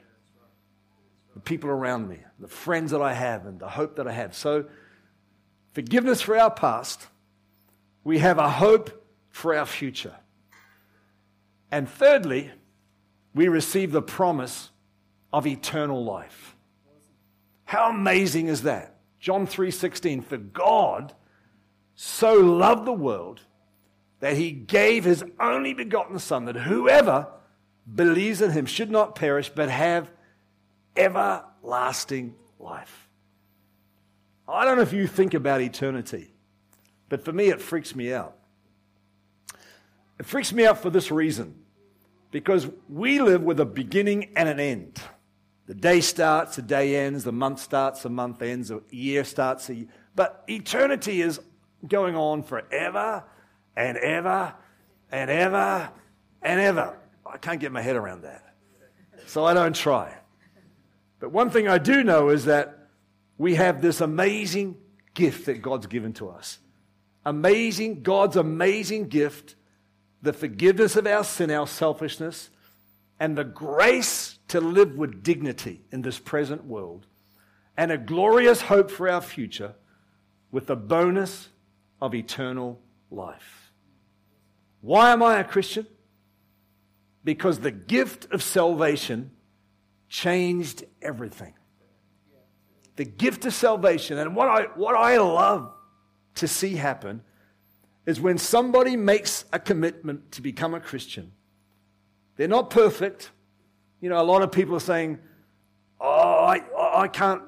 The 1.34 1.40
people 1.40 1.70
around 1.70 2.08
me, 2.08 2.18
the 2.38 2.48
friends 2.48 2.90
that 2.90 3.00
I 3.00 3.14
have, 3.14 3.46
and 3.46 3.58
the 3.58 3.68
hope 3.68 3.96
that 3.96 4.06
I 4.06 4.12
have. 4.12 4.34
So, 4.34 4.66
forgiveness 5.72 6.20
for 6.20 6.36
our 6.36 6.50
past, 6.50 7.06
we 8.04 8.18
have 8.18 8.38
a 8.38 8.50
hope 8.50 9.06
for 9.30 9.54
our 9.54 9.66
future. 9.66 10.16
And 11.70 11.88
thirdly, 11.88 12.50
we 13.34 13.48
receive 13.48 13.92
the 13.92 14.02
promise 14.02 14.70
of 15.32 15.46
eternal 15.46 16.04
life. 16.04 16.56
How 17.64 17.90
amazing 17.90 18.48
is 18.48 18.62
that? 18.62 18.96
John 19.20 19.46
3:16 19.46 20.22
for 20.22 20.38
God 20.38 21.14
so 21.94 22.34
loved 22.34 22.84
the 22.86 22.92
world 22.92 23.42
that 24.20 24.36
he 24.36 24.50
gave 24.50 25.04
his 25.04 25.24
only 25.38 25.74
begotten 25.74 26.18
son 26.18 26.46
that 26.46 26.56
whoever 26.56 27.28
believes 27.92 28.42
in 28.42 28.50
him 28.50 28.66
should 28.66 28.90
not 28.90 29.14
perish 29.14 29.48
but 29.48 29.68
have 29.68 30.10
everlasting 30.96 32.34
life. 32.58 33.08
I 34.48 34.64
don't 34.64 34.76
know 34.76 34.82
if 34.82 34.92
you 34.92 35.06
think 35.06 35.34
about 35.34 35.60
eternity, 35.60 36.32
but 37.08 37.24
for 37.24 37.32
me 37.32 37.48
it 37.48 37.60
freaks 37.60 37.94
me 37.94 38.12
out. 38.12 38.36
It 40.18 40.26
freaks 40.26 40.52
me 40.52 40.66
out 40.66 40.78
for 40.78 40.90
this 40.90 41.10
reason 41.10 41.54
because 42.30 42.66
we 42.88 43.20
live 43.20 43.42
with 43.42 43.60
a 43.60 43.64
beginning 43.64 44.30
and 44.36 44.48
an 44.48 44.58
end. 44.58 45.00
The 45.66 45.74
day 45.74 46.00
starts, 46.00 46.56
the 46.56 46.62
day 46.62 46.96
ends, 46.96 47.24
the 47.24 47.32
month 47.32 47.60
starts, 47.60 48.02
the 48.02 48.10
month 48.10 48.42
ends, 48.42 48.68
the 48.68 48.82
year 48.90 49.22
starts. 49.22 49.66
The, 49.66 49.86
but 50.16 50.42
eternity 50.48 51.20
is 51.20 51.40
going 51.86 52.16
on 52.16 52.42
forever 52.42 53.22
and 53.76 53.96
ever 53.98 54.54
and 55.10 55.30
ever 55.30 55.90
and 56.42 56.60
ever. 56.60 56.98
I 57.26 57.36
can't 57.36 57.60
get 57.60 57.72
my 57.72 57.82
head 57.82 57.96
around 57.96 58.22
that. 58.22 58.54
So 59.26 59.44
I 59.44 59.54
don't 59.54 59.76
try. 59.76 60.14
But 61.20 61.32
one 61.32 61.50
thing 61.50 61.68
I 61.68 61.78
do 61.78 62.02
know 62.02 62.28
is 62.30 62.44
that 62.46 62.88
we 63.36 63.56
have 63.56 63.82
this 63.82 64.00
amazing 64.00 64.76
gift 65.14 65.46
that 65.46 65.62
God's 65.62 65.86
given 65.86 66.12
to 66.14 66.28
us. 66.28 66.58
Amazing, 67.24 68.02
God's 68.02 68.36
amazing 68.36 69.08
gift, 69.08 69.54
the 70.22 70.32
forgiveness 70.32 70.96
of 70.96 71.06
our 71.06 71.24
sin, 71.24 71.50
our 71.50 71.66
selfishness, 71.66 72.50
and 73.20 73.36
the 73.36 73.44
grace 73.44 74.38
to 74.48 74.60
live 74.60 74.96
with 74.96 75.22
dignity 75.22 75.82
in 75.90 76.02
this 76.02 76.18
present 76.18 76.64
world, 76.64 77.06
and 77.76 77.90
a 77.90 77.98
glorious 77.98 78.62
hope 78.62 78.90
for 78.90 79.08
our 79.08 79.20
future 79.20 79.74
with 80.50 80.66
the 80.66 80.76
bonus 80.76 81.48
of 82.00 82.14
eternal 82.14 82.80
life. 83.10 83.57
Why 84.88 85.10
am 85.10 85.22
I 85.22 85.38
a 85.38 85.44
Christian? 85.44 85.86
Because 87.22 87.58
the 87.58 87.70
gift 87.70 88.32
of 88.32 88.42
salvation 88.42 89.32
changed 90.08 90.82
everything. 91.02 91.52
The 92.96 93.04
gift 93.04 93.44
of 93.44 93.52
salvation, 93.52 94.16
and 94.16 94.34
what 94.34 94.48
I, 94.48 94.62
what 94.76 94.94
I 94.94 95.18
love 95.18 95.74
to 96.36 96.48
see 96.48 96.76
happen 96.76 97.20
is 98.06 98.18
when 98.18 98.38
somebody 98.38 98.96
makes 98.96 99.44
a 99.52 99.58
commitment 99.58 100.32
to 100.32 100.40
become 100.40 100.72
a 100.72 100.80
Christian 100.80 101.32
they're 102.36 102.48
not 102.48 102.70
perfect. 102.70 103.32
You 104.00 104.08
know, 104.08 104.18
a 104.18 104.22
lot 104.22 104.40
of 104.42 104.50
people 104.50 104.74
are 104.76 104.80
saying, 104.80 105.18
oh, 106.00 106.44
I, 106.44 106.62
I 107.02 107.08
can't, 107.08 107.42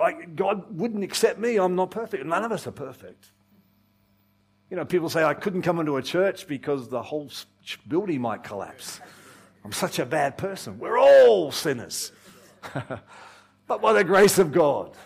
I, 0.00 0.12
God 0.12 0.78
wouldn't 0.78 1.04
accept 1.04 1.38
me. 1.38 1.58
I'm 1.58 1.74
not 1.74 1.90
perfect. 1.90 2.24
None 2.24 2.44
of 2.44 2.52
us 2.52 2.66
are 2.66 2.72
perfect. 2.72 3.32
You 4.70 4.76
know, 4.76 4.84
people 4.84 5.08
say, 5.10 5.24
I 5.24 5.34
couldn't 5.34 5.62
come 5.62 5.80
into 5.80 5.96
a 5.96 6.02
church 6.02 6.46
because 6.46 6.88
the 6.88 7.02
whole 7.02 7.30
building 7.88 8.20
might 8.20 8.44
collapse. 8.44 9.00
I'm 9.64 9.72
such 9.72 9.98
a 9.98 10.06
bad 10.06 10.38
person. 10.38 10.78
We're 10.78 10.98
all 10.98 11.50
sinners. 11.50 12.12
but 13.66 13.82
by 13.82 13.92
the 13.92 14.04
grace 14.04 14.38
of 14.38 14.52
God, 14.52 14.96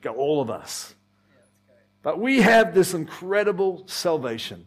go 0.00 0.14
all 0.14 0.40
of 0.40 0.50
us. 0.50 0.94
But 2.02 2.20
we 2.20 2.40
have 2.42 2.72
this 2.72 2.94
incredible 2.94 3.82
salvation 3.86 4.66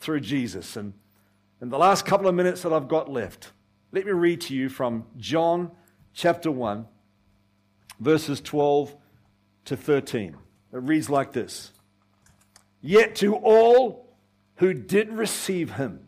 through 0.00 0.20
Jesus. 0.20 0.76
And 0.76 0.92
in 1.62 1.70
the 1.70 1.78
last 1.78 2.04
couple 2.04 2.28
of 2.28 2.34
minutes 2.34 2.62
that 2.62 2.72
I've 2.72 2.88
got 2.88 3.10
left, 3.10 3.52
let 3.92 4.04
me 4.04 4.12
read 4.12 4.40
to 4.42 4.54
you 4.54 4.68
from 4.68 5.06
John 5.16 5.70
chapter 6.12 6.50
1, 6.50 6.86
verses 8.00 8.40
12 8.40 8.94
to 9.66 9.76
13. 9.76 10.30
It 10.30 10.36
reads 10.72 11.08
like 11.08 11.32
this 11.32 11.70
Yet 12.86 13.14
to 13.16 13.36
all 13.36 14.14
who 14.56 14.74
did 14.74 15.10
receive 15.10 15.70
him, 15.70 16.00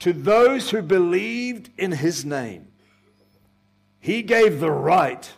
to 0.00 0.12
those 0.12 0.68
who 0.68 0.82
believed 0.82 1.70
in 1.78 1.90
his 1.90 2.22
name, 2.22 2.68
he 3.98 4.20
gave 4.20 4.60
the 4.60 4.70
right 4.70 5.32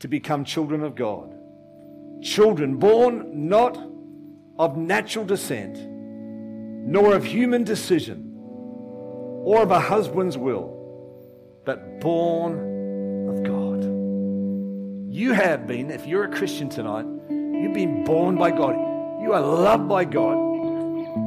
to 0.00 0.08
become 0.08 0.44
children 0.44 0.82
of 0.82 0.96
God. 0.96 1.32
Children 2.24 2.78
born 2.78 3.48
not 3.48 3.78
of 4.58 4.76
natural 4.76 5.24
descent 5.24 5.78
nor 5.78 7.14
of 7.14 7.24
human 7.24 7.62
decision, 7.62 8.34
or 9.44 9.62
of 9.62 9.70
a 9.70 9.78
husband's 9.78 10.36
will, 10.36 10.76
but 11.64 12.00
born 12.00 13.28
of 13.28 13.44
God. 13.44 13.84
You 15.14 15.34
have 15.34 15.68
been, 15.68 15.92
if 15.92 16.04
you're 16.04 16.24
a 16.24 16.36
Christian 16.36 16.68
tonight, 16.68 17.06
you've 17.30 17.74
been 17.74 18.02
born 18.04 18.36
by 18.36 18.50
God. 18.50 18.89
You 19.30 19.36
are 19.36 19.42
loved 19.42 19.88
by 19.88 20.04
God. 20.06 20.34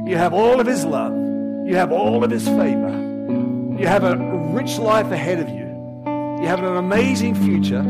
You 0.06 0.16
have 0.18 0.34
all 0.34 0.60
of 0.60 0.66
His 0.66 0.84
love. 0.84 1.14
You 1.66 1.74
have 1.76 1.90
all 1.90 2.22
of 2.22 2.30
His 2.30 2.46
favor. 2.46 2.90
You 3.80 3.86
have 3.86 4.04
a 4.04 4.18
rich 4.52 4.76
life 4.76 5.10
ahead 5.10 5.40
of 5.40 5.48
you. 5.48 5.64
You 6.42 6.46
have 6.46 6.62
an 6.62 6.76
amazing 6.76 7.34
future. 7.34 7.82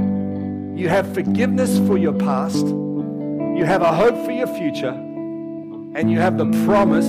You 0.81 0.88
have 0.88 1.12
forgiveness 1.12 1.81
for 1.88 1.98
your 1.98 2.12
past. 2.12 2.64
You 2.64 3.64
have 3.64 3.83
a 3.83 3.92
hope 3.92 4.24
for 4.24 4.31
your 4.31 4.46
future. 4.46 4.92
And 5.96 6.12
you 6.12 6.20
have 6.20 6.38
the 6.38 6.46
promise 6.64 7.09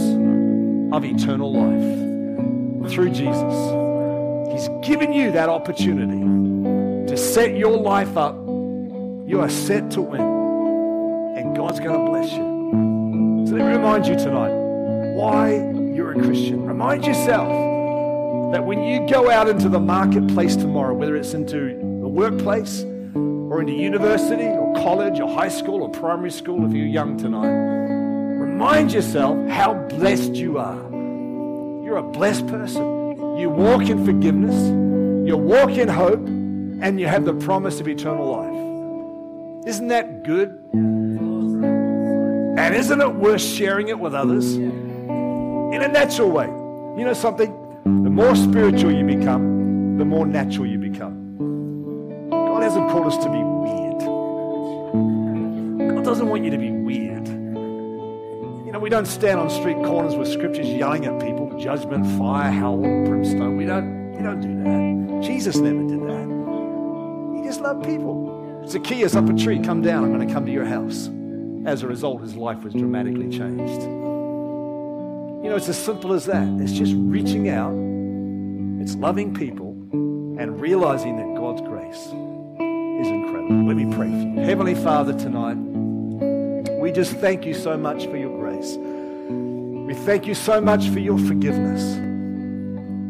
of 0.92 1.06
eternal 1.06 1.54
life 1.54 2.92
through 2.92 3.12
Jesus. 3.12 4.52
He's 4.52 4.68
given 4.82 5.14
you 5.14 5.32
that 5.32 5.48
opportunity 5.48 7.08
to 7.08 7.16
set 7.16 7.56
your 7.56 7.78
life 7.78 8.18
up. 8.18 8.36
You 9.28 9.42
are 9.42 9.50
set 9.50 9.92
to 9.92 10.02
win. 10.02 10.22
And 11.38 11.56
God's 11.56 11.80
going 11.80 12.04
to 12.04 12.12
bless 12.12 12.34
you. 12.34 12.55
Let 13.56 13.68
me 13.68 13.72
remind 13.72 14.06
you 14.06 14.18
tonight 14.18 14.52
why 15.16 15.54
you're 15.96 16.12
a 16.12 16.22
Christian. 16.22 16.66
Remind 16.66 17.06
yourself 17.06 17.48
that 18.52 18.66
when 18.66 18.84
you 18.84 19.08
go 19.08 19.32
out 19.32 19.48
into 19.48 19.70
the 19.70 19.80
marketplace 19.80 20.58
tomorrow, 20.58 20.94
whether 20.94 21.16
it's 21.16 21.34
into 21.34 21.70
the 21.70 22.10
workplace 22.10 22.84
or 22.84 23.62
into 23.62 23.72
university 23.72 24.44
or 24.44 24.76
college 24.76 25.22
or 25.22 25.34
high 25.34 25.48
school 25.48 25.84
or 25.84 25.90
primary 25.90 26.32
school 26.32 26.66
if 26.66 26.74
you're 26.74 26.86
young 26.86 27.18
tonight, 27.18 27.48
remind 27.48 28.92
yourself 28.92 29.38
how 29.48 29.74
blessed 29.88 30.36
you 30.36 30.58
are. 30.58 30.92
You're 31.86 31.96
a 31.96 32.04
blessed 32.12 32.48
person. 32.48 33.38
You 33.38 33.50
walk 33.52 33.84
in 33.84 34.06
forgiveness, 34.06 34.66
you 35.26 35.38
walk 35.38 35.70
in 35.70 35.88
hope, 35.88 36.28
and 36.28 37.00
you 37.00 37.08
have 37.08 37.24
the 37.24 37.36
promise 37.36 37.80
of 37.80 37.88
eternal 37.88 38.36
life. 38.36 39.66
Isn't 39.66 39.88
that 39.88 40.26
good? 40.26 40.60
And 42.66 42.74
isn't 42.74 43.00
it 43.00 43.14
worth 43.14 43.44
sharing 43.44 43.90
it 43.90 44.00
with 44.00 44.16
others? 44.16 44.56
In 44.56 45.84
a 45.84 45.88
natural 45.88 46.32
way. 46.32 46.48
You 46.48 47.06
know 47.06 47.14
something? 47.14 47.52
The 47.84 48.10
more 48.10 48.36
spiritual 48.36 48.92
you 48.92 49.06
become, 49.06 50.00
the 50.00 50.06
more 50.06 50.26
natural 50.26 50.66
you 50.66 50.80
become. 50.80 52.28
God 52.32 52.64
hasn't 52.64 52.90
called 52.90 53.06
us 53.06 53.18
to 53.24 53.30
be 53.30 53.38
weird. 53.38 54.00
God 55.94 56.04
doesn't 56.04 56.28
want 56.28 56.44
you 56.44 56.50
to 56.50 56.58
be 56.58 56.72
weird. 56.72 57.28
You 57.28 58.72
know, 58.72 58.80
we 58.80 58.90
don't 58.90 59.06
stand 59.06 59.40
on 59.40 59.52
street 59.52 59.78
corners 59.84 60.16
with 60.16 60.28
scriptures 60.28 60.68
yelling 60.68 61.06
at 61.06 61.22
people, 61.22 61.56
judgment, 61.60 62.18
fire, 62.18 62.52
hell, 62.52 62.78
brimstone. 62.78 63.58
We 63.58 63.66
don't, 63.66 64.14
we 64.14 64.24
don't 64.24 64.42
do 64.42 64.64
that. 64.64 65.22
Jesus 65.24 65.58
never 65.58 65.84
did 65.84 66.02
that. 66.02 67.38
He 67.38 67.48
just 67.48 67.62
loved 67.62 67.86
people. 67.86 68.64
Zacchaeus 68.68 69.16
up 69.16 69.30
a 69.30 69.34
tree, 69.34 69.60
come 69.60 69.84
down, 69.84 70.04
I'm 70.04 70.12
going 70.12 70.28
to 70.28 70.34
come 70.34 70.48
to 70.48 70.52
your 70.52 70.66
house. 70.66 71.12
As 71.66 71.82
a 71.82 71.88
result, 71.88 72.22
his 72.22 72.36
life 72.36 72.64
was 72.64 72.74
dramatically 72.74 73.28
changed. 73.28 73.82
You 73.82 75.50
know, 75.50 75.56
it's 75.56 75.68
as 75.68 75.84
simple 75.84 76.14
as 76.14 76.26
that. 76.26 76.48
It's 76.62 76.72
just 76.72 76.94
reaching 76.96 77.50
out, 77.50 77.74
it's 78.82 78.96
loving 78.96 79.34
people, 79.34 79.72
and 80.40 80.62
realizing 80.62 81.18
that 81.18 81.40
God's 81.40 81.62
grace 81.62 81.98
is 81.98 83.08
incredible. 83.08 83.66
Let 83.66 83.78
me 83.78 83.86
pray 83.96 84.12
for 84.12 84.40
you. 84.40 84.42
Heavenly 84.42 84.76
Father, 84.76 85.14
tonight, 85.14 85.58
we 86.80 86.92
just 86.92 87.14
thank 87.14 87.48
you 87.48 87.56
so 87.56 87.76
much 87.76 88.06
for 88.06 88.18
your 88.18 88.38
grace. 88.38 88.76
We 88.78 89.96
thank 90.06 90.28
you 90.28 90.36
so 90.36 90.62
much 90.62 90.90
for 90.90 91.00
your 91.00 91.18
forgiveness. 91.18 91.96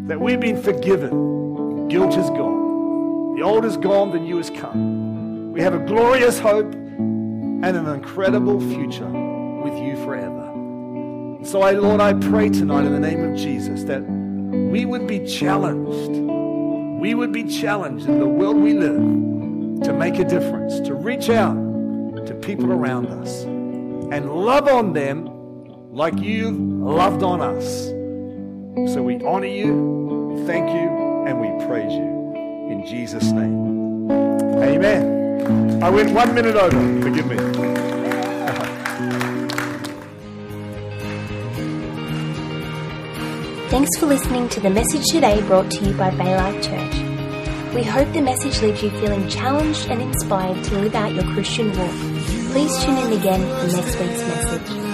That 0.07 0.21
we've 0.21 0.39
been 0.39 0.61
forgiven. 0.61 1.89
Guilt 1.89 2.15
is 2.15 2.29
gone. 2.29 3.35
The 3.35 3.41
old 3.41 3.65
is 3.65 3.75
gone, 3.75 4.11
the 4.11 4.19
new 4.19 4.37
has 4.37 4.49
come. 4.49 5.51
We 5.51 5.59
have 5.59 5.73
a 5.73 5.79
glorious 5.79 6.39
hope 6.39 6.73
and 7.63 7.77
an 7.77 7.87
incredible 7.87 8.59
future 8.59 9.09
with 9.63 9.77
you 9.77 9.95
forever. 10.03 10.45
So, 11.43 11.61
I, 11.61 11.71
Lord, 11.71 12.01
I 12.01 12.13
pray 12.13 12.49
tonight 12.49 12.85
in 12.85 12.91
the 12.91 12.99
name 12.99 13.23
of 13.23 13.37
Jesus 13.37 13.83
that 13.83 14.01
we 14.01 14.85
would 14.85 15.07
be 15.07 15.25
challenged. 15.25 16.21
We 17.01 17.13
would 17.13 17.31
be 17.31 17.43
challenged 17.43 18.07
in 18.07 18.19
the 18.19 18.27
world 18.27 18.57
we 18.57 18.73
live 18.73 19.83
to 19.83 19.93
make 19.93 20.17
a 20.17 20.23
difference, 20.23 20.79
to 20.87 20.95
reach 20.95 21.29
out 21.29 21.55
to 22.25 22.33
people 22.41 22.71
around 22.71 23.07
us 23.07 23.43
and 23.43 24.31
love 24.31 24.67
on 24.67 24.93
them 24.93 25.29
like 25.91 26.17
you've 26.17 26.57
loved 26.57 27.23
on 27.23 27.41
us. 27.41 27.87
So 28.93 29.01
we 29.01 29.23
honor 29.23 29.47
you, 29.47 30.43
thank 30.45 30.69
you, 30.69 30.89
and 31.27 31.39
we 31.39 31.65
praise 31.67 31.91
you. 31.91 32.25
In 32.71 32.85
Jesus' 32.85 33.31
name. 33.31 34.11
Amen. 34.61 35.14
I 35.81 35.89
went 35.89 36.11
one 36.13 36.33
minute 36.33 36.55
over. 36.55 37.01
Forgive 37.01 37.27
me. 37.27 37.37
Thanks 43.69 43.97
for 43.99 44.05
listening 44.05 44.47
to 44.49 44.59
the 44.61 44.69
message 44.69 45.05
today 45.07 45.41
brought 45.41 45.69
to 45.71 45.85
you 45.85 45.93
by 45.97 46.11
Baylife 46.11 46.63
Church. 46.63 47.73
We 47.75 47.83
hope 47.83 48.11
the 48.13 48.21
message 48.21 48.61
leaves 48.61 48.81
you 48.81 48.89
feeling 48.91 49.27
challenged 49.27 49.89
and 49.89 50.01
inspired 50.01 50.63
to 50.63 50.79
live 50.79 50.95
out 50.95 51.13
your 51.13 51.25
Christian 51.33 51.67
walk. 51.77 51.91
Please 52.53 52.83
tune 52.83 52.97
in 52.97 53.11
again 53.19 53.41
for 53.41 53.75
next 53.75 53.99
week's 53.99 54.21
message. 54.21 54.84